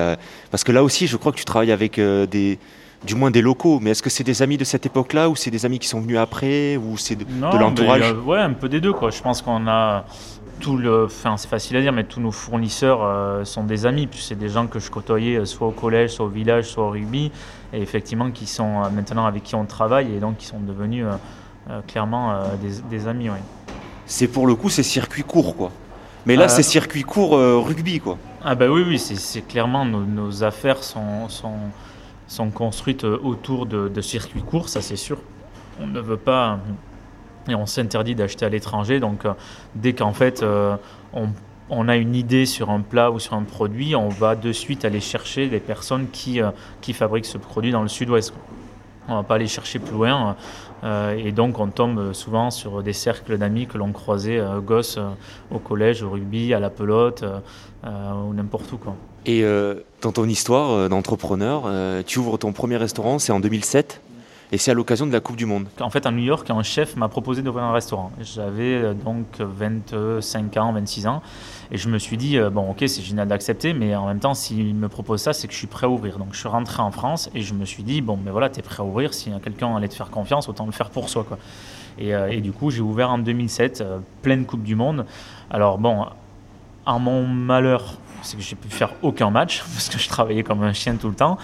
Parce 0.52 0.64
que 0.64 0.72
là 0.72 0.84
aussi, 0.84 1.08
je 1.08 1.18
crois 1.18 1.32
que 1.32 1.38
tu 1.38 1.46
travailles 1.46 1.72
avec 1.72 1.98
euh, 1.98 2.28
des, 2.28 2.60
du 3.06 3.16
moins 3.16 3.32
des 3.32 3.42
locaux, 3.42 3.80
mais 3.82 3.92
est-ce 3.92 4.02
que 4.02 4.10
c'est 4.10 4.24
des 4.24 4.42
amis 4.42 4.58
de 4.58 4.64
cette 4.64 4.86
époque-là 4.86 5.30
ou 5.30 5.36
c'est 5.36 5.52
des 5.52 5.66
amis 5.66 5.80
qui 5.80 5.88
sont 5.88 6.02
venus 6.02 6.18
après 6.18 6.78
ou 6.78 6.98
c'est 6.98 7.16
de, 7.16 7.24
de 7.24 7.58
l'entourage 7.58 8.16
Ouais, 8.26 8.40
un 8.40 8.54
peu 8.54 8.70
des 8.70 8.82
deux. 8.82 8.94
Quoi. 8.94 9.12
Je 9.12 9.22
pense 9.22 9.42
qu'on 9.42 9.68
a 9.68 10.06
tout 10.60 10.78
le, 10.78 11.06
enfin 11.06 11.38
c'est 11.38 11.48
facile 11.48 11.78
à 11.78 11.82
dire, 11.82 11.94
mais 11.94 12.04
tous 12.04 12.20
nos 12.20 12.32
fournisseurs 12.32 13.00
euh, 13.04 13.44
sont 13.44 13.64
des 13.64 13.86
amis. 13.86 14.08
Puis 14.08 14.22
c'est 14.22 14.38
des 14.38 14.50
gens 14.50 14.68
que 14.68 14.80
je 14.80 14.90
côtoyais 14.90 15.38
euh, 15.38 15.46
soit 15.46 15.68
au 15.68 15.72
collège, 15.72 16.12
soit 16.12 16.26
au 16.26 16.30
village, 16.30 16.66
soit 16.66 16.84
au 16.84 16.90
rugby, 16.90 17.32
et 17.74 17.82
effectivement 17.82 18.32
qui 18.32 18.48
sont 18.48 18.84
euh, 18.84 18.90
maintenant 18.90 19.26
avec 19.26 19.44
qui 19.44 19.56
on 19.56 19.66
travaille 19.66 20.14
et 20.16 20.20
donc 20.20 20.38
qui 20.38 20.46
sont 20.46 20.60
devenus 20.60 21.06
clairement 21.86 22.40
des, 22.62 22.98
des, 22.98 23.08
amis. 23.08 23.30
Ouais. 23.30 23.42
C'est 24.06 24.30
pour 24.30 24.48
le 24.48 24.56
coup 24.56 24.70
ces 24.70 24.84
circuits 24.84 25.24
courts 25.24 25.56
quoi. 25.56 25.72
Mais 26.26 26.38
là 26.38 26.48
c'est 26.48 26.64
circuit 26.64 27.04
court 27.04 27.32
rugby 27.32 28.00
quoi. 28.00 28.18
Ah 28.44 28.56
bah 28.56 28.68
oui 28.70 28.84
oui 28.88 29.00
c'est 29.00 29.42
clairement 29.42 29.84
nos, 29.84 30.02
nos, 30.02 30.44
affaires 30.44 30.82
sont, 30.82 31.28
sont, 31.28 31.56
sont 32.28 32.50
construites 32.50 33.04
autour 33.04 33.66
de, 33.66 34.02
circuits 34.02 34.42
courts, 34.42 34.70
ça 34.70 34.82
c'est 34.82 34.96
sûr. 34.96 35.20
On 35.80 35.88
ne 35.88 36.00
veut 36.00 36.18
pas 36.18 36.60
et 37.50 37.56
on 37.56 37.66
s'interdit 37.66 38.16
d'acheter 38.16 38.46
à 38.46 38.50
l'étranger. 38.50 39.00
Donc 39.00 39.26
euh, 39.26 39.34
dès 39.76 39.94
qu'en 39.94 40.14
fait 40.14 40.44
euh, 40.44 40.76
on, 41.70 41.88
a 41.88 41.96
une 41.96 42.16
idée 42.16 42.46
sur 42.46 42.70
un 42.70 42.82
plat 42.82 43.12
ou 43.12 43.20
sur 43.20 43.34
un 43.34 43.44
produit, 43.44 43.96
on 43.96 44.10
va 44.10 44.36
de 44.36 44.52
suite 44.52 44.86
aller 44.86 45.00
chercher 45.00 45.48
des 45.48 45.60
personnes 45.60 46.08
qui, 46.12 46.42
euh, 46.42 46.52
qui 46.82 46.94
fabriquent 46.94 47.26
ce 47.26 47.38
produit 47.38 47.72
dans 47.72 47.82
le 47.82 47.88
sud-ouest. 47.88 48.34
On 49.08 49.14
ne 49.14 49.18
va 49.18 49.24
pas 49.24 49.36
aller 49.36 49.48
chercher 49.48 49.80
plus 49.80 49.94
loin. 49.94 50.36
et 50.84 51.32
donc 51.32 51.60
on 51.60 51.68
tombe 51.68 52.12
souvent 52.12 52.52
sur 52.52 52.84
des 52.84 52.92
cercles 52.92 53.38
d'amis 53.38 53.66
que 53.66 53.78
l'on 53.78 53.94
croisait 53.94 54.42
gosses 54.62 55.00
au 55.50 55.60
collège, 55.60 56.04
au 56.04 56.10
rugby, 56.10 56.54
à 56.54 56.60
la 56.60 56.70
pelote 56.70 57.24
ou 57.86 58.34
n'importe 58.34 58.70
où. 58.74 58.78
Quoi. 58.78 58.98
Et 59.28 59.44
dans 60.02 60.12
ton 60.14 60.26
histoire 60.26 60.90
d'entrepreneur, 60.90 61.70
tu 62.06 62.18
ouvres 62.20 62.38
ton 62.38 62.54
premier 62.54 62.78
restaurant, 62.78 63.20
c'est 63.20 63.34
en 63.34 63.42
2007 63.42 64.00
et 64.52 64.58
c'est 64.58 64.72
à 64.72 64.74
l'occasion 64.74 65.06
de 65.06 65.12
la 65.12 65.20
Coupe 65.20 65.36
du 65.36 65.46
Monde. 65.46 65.68
En 65.82 65.90
fait, 65.90 66.06
à 66.06 66.12
New 66.12 66.24
York, 66.24 66.50
un 66.50 66.64
chef 66.64 66.96
m'a 66.96 67.10
proposé 67.10 67.42
d'ouvrir 67.42 67.66
un 67.66 67.74
restaurant. 67.74 68.12
J'avais 68.22 68.76
euh, 68.76 68.94
donc 68.94 69.26
25 69.40 70.56
ans, 70.56 70.72
26 70.72 71.08
ans. 71.08 71.22
Et 71.70 71.78
je 71.78 71.90
me 71.90 71.98
suis 71.98 72.16
dit, 72.16 72.38
euh, 72.38 72.50
bon, 72.50 72.72
ok, 72.72 72.78
c'est 72.88 73.02
génial 73.02 73.28
d'accepter, 73.28 73.74
mais 73.74 73.94
en 73.94 74.08
même 74.08 74.20
temps, 74.20 74.34
s'il 74.34 74.74
me 74.74 74.88
propose 74.88 75.22
ça, 75.22 75.34
c'est 75.34 75.48
que 75.48 75.54
je 75.54 75.58
suis 75.58 75.68
prêt 75.68 75.86
à 75.86 75.90
ouvrir. 75.90 76.18
Donc 76.18 76.30
je 76.32 76.40
suis 76.40 76.48
rentré 76.48 76.82
en 76.82 76.92
France 76.92 77.30
et 77.36 77.42
je 77.42 77.54
me 77.54 77.66
suis 77.66 77.84
dit, 77.84 78.00
bon, 78.00 78.18
mais 78.24 78.32
voilà, 78.32 78.50
tu 78.50 78.60
es 78.60 78.62
prêt 78.62 78.82
à 78.82 78.86
ouvrir. 78.86 79.14
Si 79.14 79.30
quelqu'un 79.44 79.76
allait 79.76 79.90
te 79.90 79.96
faire 79.96 80.10
confiance, 80.10 80.48
autant 80.48 80.66
le 80.66 80.72
faire 80.72 80.92
pour 80.92 81.10
soi. 81.10 81.26
Quoi. 81.26 81.38
Et, 82.00 82.16
euh, 82.16 82.32
et 82.32 82.40
du 82.40 82.54
coup, 82.54 82.72
j'ai 82.72 82.82
ouvert 82.82 83.12
en 83.12 83.18
2007, 83.18 83.84
pleine 84.22 84.46
Coupe 84.46 84.64
du 84.64 84.76
Monde. 84.76 85.06
Alors 85.52 85.78
bon, 85.78 86.06
en 86.86 87.00
mon 87.00 87.28
malheur, 87.28 87.96
c'est 88.22 88.38
que 88.38 88.44
j'ai 88.44 88.56
pu 88.56 88.70
faire 88.70 88.94
aucun 89.02 89.30
match 89.30 89.64
parce 89.74 89.90
que 89.90 89.98
je 89.98 90.08
travaillais 90.08 90.44
comme 90.44 90.64
un 90.64 90.74
chien 90.74 90.96
tout 90.96 91.10
le 91.10 91.16
temps. 91.16 91.38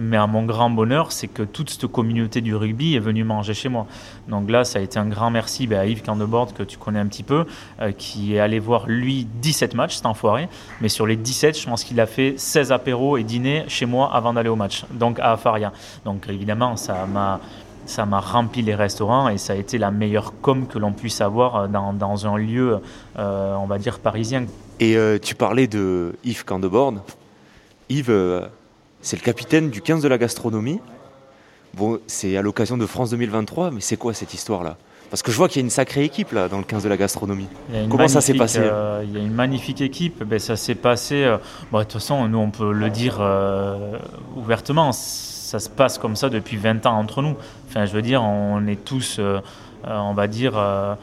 Mais 0.00 0.16
à 0.16 0.26
mon 0.26 0.44
grand 0.44 0.70
bonheur, 0.70 1.12
c'est 1.12 1.28
que 1.28 1.44
toute 1.44 1.70
cette 1.70 1.86
communauté 1.86 2.40
du 2.40 2.56
rugby 2.56 2.96
est 2.96 3.00
venue 3.00 3.22
manger 3.22 3.54
chez 3.54 3.68
moi. 3.68 3.86
Donc 4.28 4.50
là, 4.50 4.64
ça 4.64 4.80
a 4.80 4.82
été 4.82 4.98
un 4.98 5.06
grand 5.06 5.30
merci 5.30 5.68
ben, 5.68 5.78
à 5.78 5.86
Yves 5.86 6.02
Candebord, 6.02 6.52
que 6.52 6.64
tu 6.64 6.78
connais 6.78 6.98
un 6.98 7.06
petit 7.06 7.22
peu, 7.22 7.46
euh, 7.80 7.92
qui 7.92 8.34
est 8.34 8.40
allé 8.40 8.58
voir, 8.58 8.86
lui, 8.88 9.24
17 9.40 9.74
matchs, 9.74 9.96
c'est 9.96 10.06
enfoiré. 10.06 10.48
Mais 10.80 10.88
sur 10.88 11.06
les 11.06 11.14
17, 11.14 11.56
je 11.58 11.66
pense 11.66 11.84
qu'il 11.84 12.00
a 12.00 12.06
fait 12.06 12.34
16 12.36 12.72
apéros 12.72 13.16
et 13.18 13.22
dîners 13.22 13.64
chez 13.68 13.86
moi 13.86 14.12
avant 14.12 14.32
d'aller 14.32 14.48
au 14.48 14.56
match, 14.56 14.84
donc 14.90 15.20
à 15.20 15.32
Afaria. 15.32 15.72
Donc 16.04 16.26
évidemment, 16.28 16.76
ça 16.76 17.06
m'a 17.06 17.40
ça 17.86 18.06
m'a 18.06 18.20
rempli 18.20 18.62
les 18.62 18.74
restaurants 18.74 19.28
et 19.28 19.38
ça 19.38 19.52
a 19.52 19.56
été 19.56 19.76
la 19.76 19.90
meilleure 19.90 20.32
com 20.40 20.66
que 20.66 20.78
l'on 20.78 20.92
puisse 20.92 21.20
avoir 21.20 21.56
euh, 21.56 21.68
dans, 21.68 21.92
dans 21.92 22.26
un 22.26 22.36
lieu, 22.36 22.80
euh, 23.18 23.54
on 23.56 23.66
va 23.66 23.78
dire, 23.78 23.98
parisien. 23.98 24.46
Et 24.80 24.96
tu 25.22 25.34
parlais 25.34 25.66
de 25.66 26.14
Yves 26.24 26.44
Candebord. 26.44 26.94
Yves, 27.88 28.48
c'est 29.00 29.16
le 29.16 29.22
capitaine 29.22 29.70
du 29.70 29.80
15 29.80 30.02
de 30.02 30.08
la 30.08 30.18
gastronomie. 30.18 30.80
Bon, 31.74 31.98
c'est 32.06 32.36
à 32.36 32.42
l'occasion 32.42 32.76
de 32.76 32.86
France 32.86 33.10
2023, 33.10 33.70
mais 33.70 33.80
c'est 33.80 33.96
quoi 33.96 34.14
cette 34.14 34.32
histoire-là? 34.34 34.76
Parce 35.10 35.22
que 35.22 35.30
je 35.30 35.36
vois 35.36 35.48
qu'il 35.48 35.60
y 35.60 35.62
a 35.62 35.66
une 35.66 35.70
sacrée 35.70 36.04
équipe 36.04 36.32
là 36.32 36.48
dans 36.48 36.58
le 36.58 36.64
15 36.64 36.82
de 36.84 36.88
la 36.88 36.96
gastronomie. 36.96 37.46
Comment 37.88 38.08
ça 38.08 38.20
s'est 38.20 38.34
passé? 38.34 38.58
euh, 38.62 39.02
Il 39.04 39.12
y 39.12 39.16
a 39.16 39.20
une 39.20 39.32
magnifique 39.34 39.80
équipe. 39.80 40.24
Ben, 40.24 40.38
ça 40.38 40.56
s'est 40.56 40.74
passé. 40.74 41.22
Euh, 41.24 41.36
de 41.72 41.78
toute 41.82 41.92
façon, 41.92 42.26
nous 42.28 42.38
on 42.38 42.50
peut 42.50 42.72
le 42.72 42.90
dire 42.90 43.18
euh, 43.20 43.96
ouvertement. 44.36 44.92
Ça 44.92 45.58
se 45.60 45.68
passe 45.68 45.98
comme 45.98 46.16
ça 46.16 46.30
depuis 46.30 46.56
20 46.56 46.84
ans 46.86 46.98
entre 46.98 47.22
nous. 47.22 47.36
Enfin, 47.68 47.86
je 47.86 47.92
veux 47.92 48.02
dire, 48.02 48.22
on 48.22 48.66
est 48.66 48.82
tous, 48.84 49.20
on 49.84 50.14
va 50.14 50.26
dire 50.26 50.54
euh, 50.56 50.94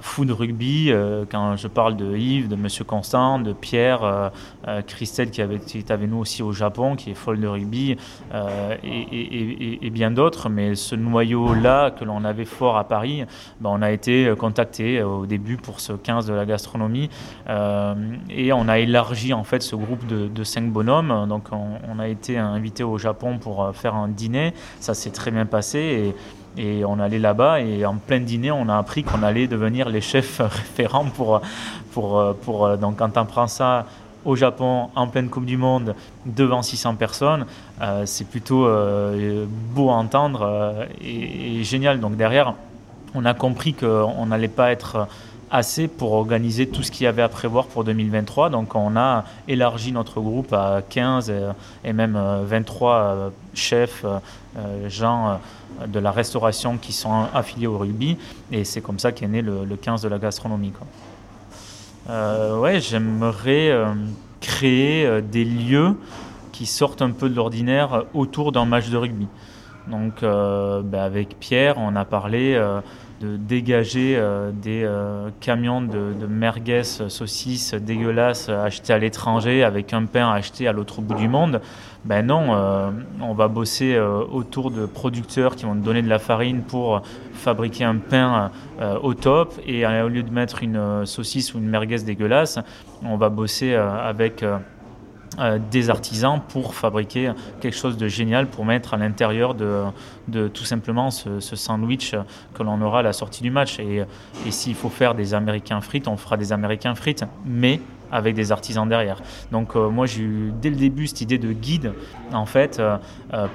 fou 0.00 0.24
de 0.24 0.32
rugby, 0.32 0.90
euh, 0.90 1.24
quand 1.30 1.56
je 1.56 1.68
parle 1.68 1.96
de 1.96 2.16
Yves, 2.16 2.48
de 2.48 2.56
Monsieur 2.56 2.84
Constant, 2.84 3.38
de 3.38 3.52
Pierre, 3.52 4.02
euh, 4.02 4.82
Christelle 4.82 5.30
qui, 5.30 5.40
avait, 5.40 5.60
est 5.74 5.90
avec 5.90 6.10
nous 6.10 6.18
aussi 6.18 6.42
au 6.42 6.52
Japon, 6.52 6.96
qui 6.96 7.10
est 7.10 7.14
folle 7.14 7.40
de 7.40 7.46
rugby, 7.46 7.96
et, 8.82 9.90
bien 9.90 10.10
d'autres. 10.10 10.48
Mais 10.48 10.74
ce 10.74 10.94
noyau-là 10.94 11.90
que 11.90 12.04
l'on 12.04 12.24
avait 12.24 12.44
fort 12.44 12.76
à 12.76 12.84
Paris, 12.84 13.24
ben, 13.60 13.70
on 13.70 13.82
a 13.82 13.90
été 13.90 14.32
contacté 14.38 15.02
au 15.02 15.26
début 15.26 15.56
pour 15.56 15.80
ce 15.80 15.92
15 15.92 16.26
de 16.26 16.34
la 16.34 16.44
gastronomie, 16.44 17.08
et 17.48 18.52
on 18.52 18.68
a 18.68 18.78
élargi 18.78 19.32
en 19.32 19.44
fait 19.44 19.62
ce 19.62 19.76
groupe 19.76 20.06
de, 20.06 20.44
cinq 20.44 20.70
bonhommes. 20.70 21.26
Donc 21.28 21.48
on, 21.52 21.98
a 21.98 22.08
été 22.08 22.38
invité 22.38 22.84
au 22.84 22.98
Japon 22.98 23.38
pour 23.38 23.70
faire 23.74 23.94
un 23.94 24.08
dîner, 24.08 24.54
ça 24.80 24.94
s'est 24.94 25.10
très 25.10 25.30
bien 25.30 25.46
passé. 25.46 26.14
Et 26.58 26.84
on 26.84 26.98
allait 26.98 27.18
là-bas 27.18 27.60
et 27.60 27.86
en 27.86 27.94
plein 27.94 28.20
dîner, 28.20 28.50
on 28.50 28.68
a 28.68 28.76
appris 28.76 29.04
qu'on 29.04 29.22
allait 29.22 29.46
devenir 29.46 29.88
les 29.88 30.00
chefs 30.00 30.38
référents 30.40 31.06
pour, 31.06 31.40
pour, 31.92 32.34
pour 32.42 32.76
donc 32.76 32.96
quand 32.96 33.16
on 33.16 33.24
prend 33.24 33.46
ça 33.46 33.86
au 34.24 34.36
Japon 34.36 34.90
en 34.94 35.06
pleine 35.08 35.28
Coupe 35.28 35.46
du 35.46 35.56
Monde 35.56 35.94
devant 36.26 36.62
600 36.62 36.96
personnes, 36.96 37.46
euh, 37.80 38.02
c'est 38.04 38.26
plutôt 38.26 38.66
euh, 38.66 39.46
beau 39.74 39.90
à 39.90 39.94
entendre 39.94 40.42
euh, 40.42 40.84
et, 41.00 41.64
génial. 41.64 42.00
Donc 42.00 42.16
derrière, 42.16 42.54
on 43.14 43.24
a 43.24 43.34
compris 43.34 43.74
qu'on 43.74 44.26
n'allait 44.26 44.48
pas 44.48 44.70
être 44.70 45.08
assez 45.50 45.88
pour 45.88 46.12
organiser 46.12 46.68
tout 46.68 46.82
ce 46.82 46.90
qu'il 46.90 47.04
y 47.04 47.06
avait 47.06 47.22
à 47.22 47.28
prévoir 47.28 47.66
pour 47.66 47.84
2023. 47.84 48.50
Donc 48.50 48.74
on 48.74 48.96
a 48.96 49.24
élargi 49.46 49.92
notre 49.92 50.20
groupe 50.20 50.52
à 50.52 50.82
15 50.88 51.32
et, 51.84 51.92
même 51.92 52.18
23 52.44 53.30
chefs, 53.54 54.04
gens 54.88 55.38
de 55.86 55.98
la 55.98 56.10
restauration 56.10 56.76
qui 56.76 56.92
sont 56.92 57.26
affiliés 57.34 57.66
au 57.66 57.78
rugby. 57.78 58.16
Et 58.52 58.64
c'est 58.64 58.80
comme 58.80 58.98
ça 58.98 59.12
qu'est 59.12 59.28
né 59.28 59.42
le, 59.42 59.64
15 59.76 60.02
de 60.02 60.08
la 60.08 60.18
gastronomie. 60.18 60.72
Euh, 62.08 62.58
ouais, 62.58 62.80
j'aimerais 62.80 63.70
euh, 63.70 63.92
créer 64.40 65.04
euh, 65.04 65.20
des 65.20 65.44
lieux 65.44 65.94
qui 66.52 66.64
sortent 66.66 67.02
un 67.02 67.10
peu 67.10 67.28
de 67.28 67.34
l'ordinaire 67.34 68.04
autour 68.14 68.52
d'un 68.52 68.64
match 68.64 68.88
de 68.88 68.96
rugby. 68.96 69.28
Donc, 69.86 70.20
ben, 70.20 71.00
avec 71.00 71.38
Pierre, 71.40 71.76
on 71.78 71.96
a 71.96 72.04
parlé 72.04 72.60
de 73.20 73.36
dégager 73.36 74.16
euh, 74.16 74.50
des 74.52 74.84
euh, 74.84 75.30
camions 75.40 75.82
de, 75.82 76.14
merguez 76.28 76.84
saucisses 76.84 77.74
dégueulasses 77.74 78.48
achetés 78.48 78.92
à 78.92 78.98
l'étranger 78.98 79.64
avec 79.64 79.92
un 79.92 80.04
pain 80.04 80.30
acheté 80.30 80.68
à 80.68 80.72
l'autre 80.72 81.00
bout 81.00 81.14
du 81.14 81.28
monde. 81.28 81.60
Ben 82.04 82.24
non, 82.24 82.54
euh, 82.54 82.90
on 83.20 83.34
va 83.34 83.48
bosser 83.48 83.98
autour 83.98 84.70
de 84.70 84.86
producteurs 84.86 85.56
qui 85.56 85.64
vont 85.64 85.74
donner 85.74 86.00
de 86.00 86.08
la 86.08 86.18
farine 86.18 86.62
pour 86.62 87.02
fabriquer 87.32 87.84
un 87.84 87.96
pain 87.96 88.50
au 89.02 89.14
top 89.14 89.54
et 89.66 89.84
au 89.86 90.08
lieu 90.08 90.22
de 90.22 90.30
mettre 90.30 90.62
une 90.62 91.04
saucisse 91.04 91.54
ou 91.54 91.58
une 91.58 91.68
merguez 91.68 91.98
dégueulasse, 91.98 92.60
on 93.04 93.16
va 93.16 93.28
bosser 93.28 93.74
avec 93.74 94.44
euh, 95.38 95.58
des 95.70 95.90
artisans 95.90 96.40
pour 96.48 96.74
fabriquer 96.74 97.32
quelque 97.60 97.76
chose 97.76 97.96
de 97.96 98.08
génial 98.08 98.48
pour 98.48 98.64
mettre 98.64 98.94
à 98.94 98.96
l'intérieur 98.96 99.54
de, 99.54 100.48
tout 100.48 100.64
simplement 100.64 101.10
ce, 101.10 101.40
sandwich 101.40 102.14
que 102.54 102.62
l'on 102.62 102.80
aura 102.82 103.00
à 103.00 103.02
la 103.02 103.12
sortie 103.12 103.42
du 103.42 103.50
match. 103.50 103.78
Et, 103.78 104.04
et 104.46 104.50
s'il 104.50 104.74
faut 104.74 104.88
faire 104.88 105.14
des 105.14 105.34
américains 105.34 105.80
frites, 105.80 106.08
on 106.08 106.16
fera 106.16 106.36
des 106.36 106.52
américains 106.52 106.94
frites, 106.94 107.24
mais 107.44 107.80
avec 108.10 108.34
des 108.34 108.52
artisans 108.52 108.88
derrière. 108.88 109.20
Donc 109.52 109.76
euh, 109.76 109.88
moi 109.88 110.06
j'ai 110.06 110.22
eu 110.22 110.52
dès 110.60 110.70
le 110.70 110.76
début 110.76 111.06
cette 111.06 111.20
idée 111.20 111.38
de 111.38 111.52
guide 111.52 111.92
en 112.32 112.46
fait 112.46 112.80
euh, 112.80 112.96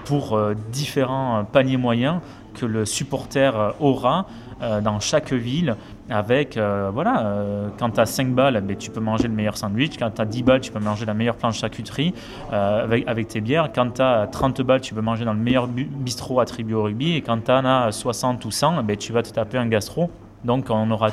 pour 0.06 0.40
différents 0.72 1.44
paniers 1.44 1.78
moyens 1.78 2.20
que 2.54 2.66
le 2.66 2.86
supporter 2.86 3.74
aura 3.80 4.28
euh, 4.64 4.80
dans 4.80 5.02
chaque 5.02 5.34
ville 5.34 5.76
avec, 6.10 6.56
euh, 6.56 6.90
voilà, 6.94 7.26
euh, 7.26 7.68
quand 7.78 7.90
tu 7.90 8.00
as 8.00 8.06
5 8.06 8.34
balles, 8.34 8.62
ben, 8.62 8.78
tu 8.78 8.92
peux 8.92 9.02
manger 9.02 9.28
le 9.28 9.34
meilleur 9.34 9.58
sandwich, 9.58 9.98
quand 10.00 10.10
tu 10.10 10.22
as 10.22 10.26
10 10.26 10.44
balles, 10.44 10.62
tu 10.62 10.72
peux 10.72 10.80
manger 10.80 11.06
la 11.06 11.14
meilleure 11.14 11.36
planche 11.36 11.60
charcuterie 11.60 12.14
avec, 12.50 13.06
avec, 13.08 13.28
tes 13.28 13.42
bières, 13.42 13.72
quand 13.76 13.96
tu 13.96 14.02
as 14.02 14.28
30 14.32 14.62
balles, 14.62 14.80
tu 14.80 14.94
peux 14.94 15.02
manger 15.02 15.26
dans 15.26 15.34
le 15.34 15.40
meilleur 15.40 15.68
bistrot 15.68 16.40
attribué 16.40 16.76
au 16.76 16.84
rugby, 16.84 17.16
et 17.16 17.22
quand 17.22 17.44
tu 17.44 17.52
en 17.52 17.66
as 17.66 17.92
60 17.92 18.46
ou 18.46 18.52
100, 18.52 18.84
ben, 18.84 18.96
tu 18.96 19.12
vas 19.12 19.22
te 19.22 19.32
taper 19.32 19.58
un 19.58 19.68
gastro. 19.68 20.10
Donc 20.46 20.68
on 20.70 20.90
aura 20.92 21.10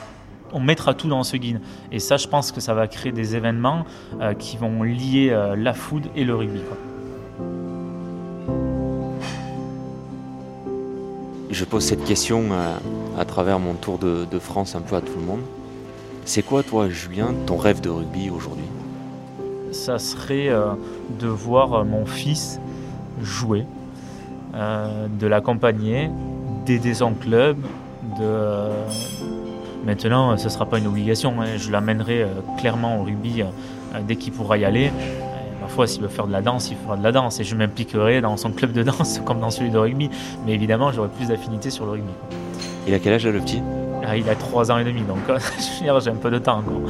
on 0.52 0.60
mettra 0.60 0.94
tout 0.94 1.08
dans 1.08 1.22
ce 1.24 1.36
guide. 1.36 1.60
Et 1.90 1.98
ça, 1.98 2.16
je 2.16 2.28
pense 2.28 2.52
que 2.52 2.60
ça 2.60 2.74
va 2.74 2.86
créer 2.88 3.12
des 3.12 3.36
événements 3.36 3.84
qui 4.38 4.56
vont 4.56 4.82
lier 4.82 5.36
la 5.56 5.72
food 5.74 6.06
et 6.16 6.24
le 6.24 6.34
rugby. 6.34 6.60
Je 11.50 11.64
pose 11.64 11.84
cette 11.84 12.04
question 12.04 12.48
à, 13.18 13.24
travers 13.24 13.58
mon 13.58 13.74
tour 13.74 13.98
de, 13.98 14.38
France 14.38 14.74
un 14.74 14.80
peu 14.80 14.96
à 14.96 15.00
tout 15.00 15.12
le 15.18 15.24
monde. 15.24 15.40
C'est 16.24 16.42
quoi 16.42 16.62
toi 16.62 16.88
Julien 16.88 17.34
ton 17.46 17.56
rêve 17.56 17.80
de 17.80 17.88
rugby 17.88 18.30
aujourd'hui? 18.30 18.64
Ça 19.72 19.98
serait 19.98 20.48
euh, 20.48 20.72
de 21.18 21.28
voir 21.28 21.84
mon 21.84 22.06
fils 22.06 22.60
jouer 23.22 23.64
de 24.52 25.26
l'accompagner, 25.28 26.10
d'aider 26.66 26.94
son 26.94 27.12
club, 27.12 27.56
de... 28.18 28.68
Maintenant, 29.86 30.36
ce 30.36 30.44
ne 30.44 30.48
sera 30.48 30.66
pas 30.66 30.78
une 30.78 30.88
obligation, 30.88 31.40
hein. 31.40 31.56
je 31.56 31.70
l'amènerai 31.70 32.26
clairement 32.58 33.00
au 33.00 33.04
rugby 33.04 33.44
dès 34.08 34.16
qu'il 34.16 34.32
pourra 34.32 34.58
y 34.58 34.64
aller 34.64 34.90
fois, 35.70 35.86
s'il 35.86 36.02
veut 36.02 36.08
faire 36.08 36.26
de 36.26 36.32
la 36.32 36.42
danse, 36.42 36.70
il 36.70 36.76
fera 36.76 36.96
de 36.96 37.02
la 37.02 37.12
danse. 37.12 37.40
Et 37.40 37.44
je 37.44 37.54
m'impliquerai 37.54 38.20
dans 38.20 38.36
son 38.36 38.50
club 38.50 38.72
de 38.72 38.82
danse 38.90 39.20
comme 39.24 39.40
dans 39.40 39.50
celui 39.50 39.70
de 39.70 39.78
rugby. 39.78 40.10
Mais 40.44 40.52
évidemment, 40.52 40.92
j'aurai 40.92 41.08
plus 41.08 41.28
d'affinité 41.28 41.70
sur 41.70 41.86
le 41.86 41.92
rugby. 41.92 42.12
Il 42.86 42.94
a 42.94 42.98
quel 42.98 43.14
âge, 43.14 43.26
le 43.26 43.40
petit? 43.40 43.62
Ah, 44.04 44.16
Il 44.16 44.28
a 44.28 44.34
3 44.34 44.72
ans 44.72 44.78
et 44.78 44.84
demi, 44.84 45.02
donc 45.02 45.18
j'ai 45.80 45.88
un 45.88 46.14
peu 46.16 46.30
de 46.30 46.38
temps 46.38 46.58
encore. 46.58 46.80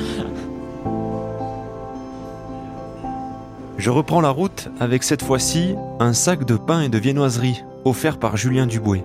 Je 3.77 3.91
reprends 3.91 4.21
la 4.21 4.31
route 4.31 4.69
avec 4.79 5.03
cette 5.03 5.23
fois-ci 5.23 5.75
un 6.01 6.13
sac 6.13 6.45
de 6.45 6.57
pain 6.57 6.83
et 6.83 6.89
de 6.89 6.99
viennoiserie 6.99 7.65
offert 7.85 8.19
par 8.19 8.37
Julien 8.37 8.67
Dubouet. 8.67 9.05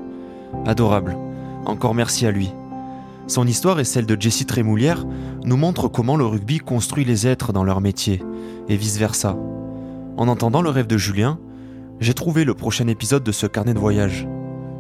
Adorable. 0.66 1.16
Encore 1.66 1.96
merci 1.96 2.26
à 2.26 2.32
lui. 2.32 2.52
Son 3.28 3.48
histoire 3.48 3.80
et 3.80 3.86
celle 3.86 4.06
de 4.06 4.20
Jessie 4.20 4.46
Trémoulière 4.46 5.06
nous 5.44 5.58
montrent 5.58 5.88
comment 5.88 6.18
le 6.18 6.26
rugby 6.26 6.60
construit 6.60 7.06
les 7.06 7.26
êtres 7.26 7.54
dans 7.54 7.64
leur 7.64 7.82
métier, 7.82 8.22
et 8.70 8.76
vice-versa. 8.76 9.36
En 10.18 10.28
entendant 10.28 10.62
le 10.62 10.70
rêve 10.70 10.88
de 10.88 10.98
Julien, 10.98 11.40
j'ai 12.00 12.14
trouvé 12.14 12.44
le 12.44 12.54
prochain 12.54 12.88
épisode 12.88 13.24
de 13.24 13.32
ce 13.32 13.48
carnet 13.48 13.74
de 13.74 13.80
voyage. 13.80 14.28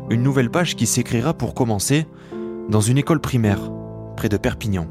Une 0.09 0.21
nouvelle 0.21 0.51
page 0.51 0.75
qui 0.75 0.85
s'écrira 0.85 1.33
pour 1.33 1.55
commencer 1.55 2.05
dans 2.69 2.81
une 2.81 2.97
école 2.97 3.19
primaire, 3.19 3.71
près 4.15 4.29
de 4.29 4.37
Perpignan. 4.37 4.87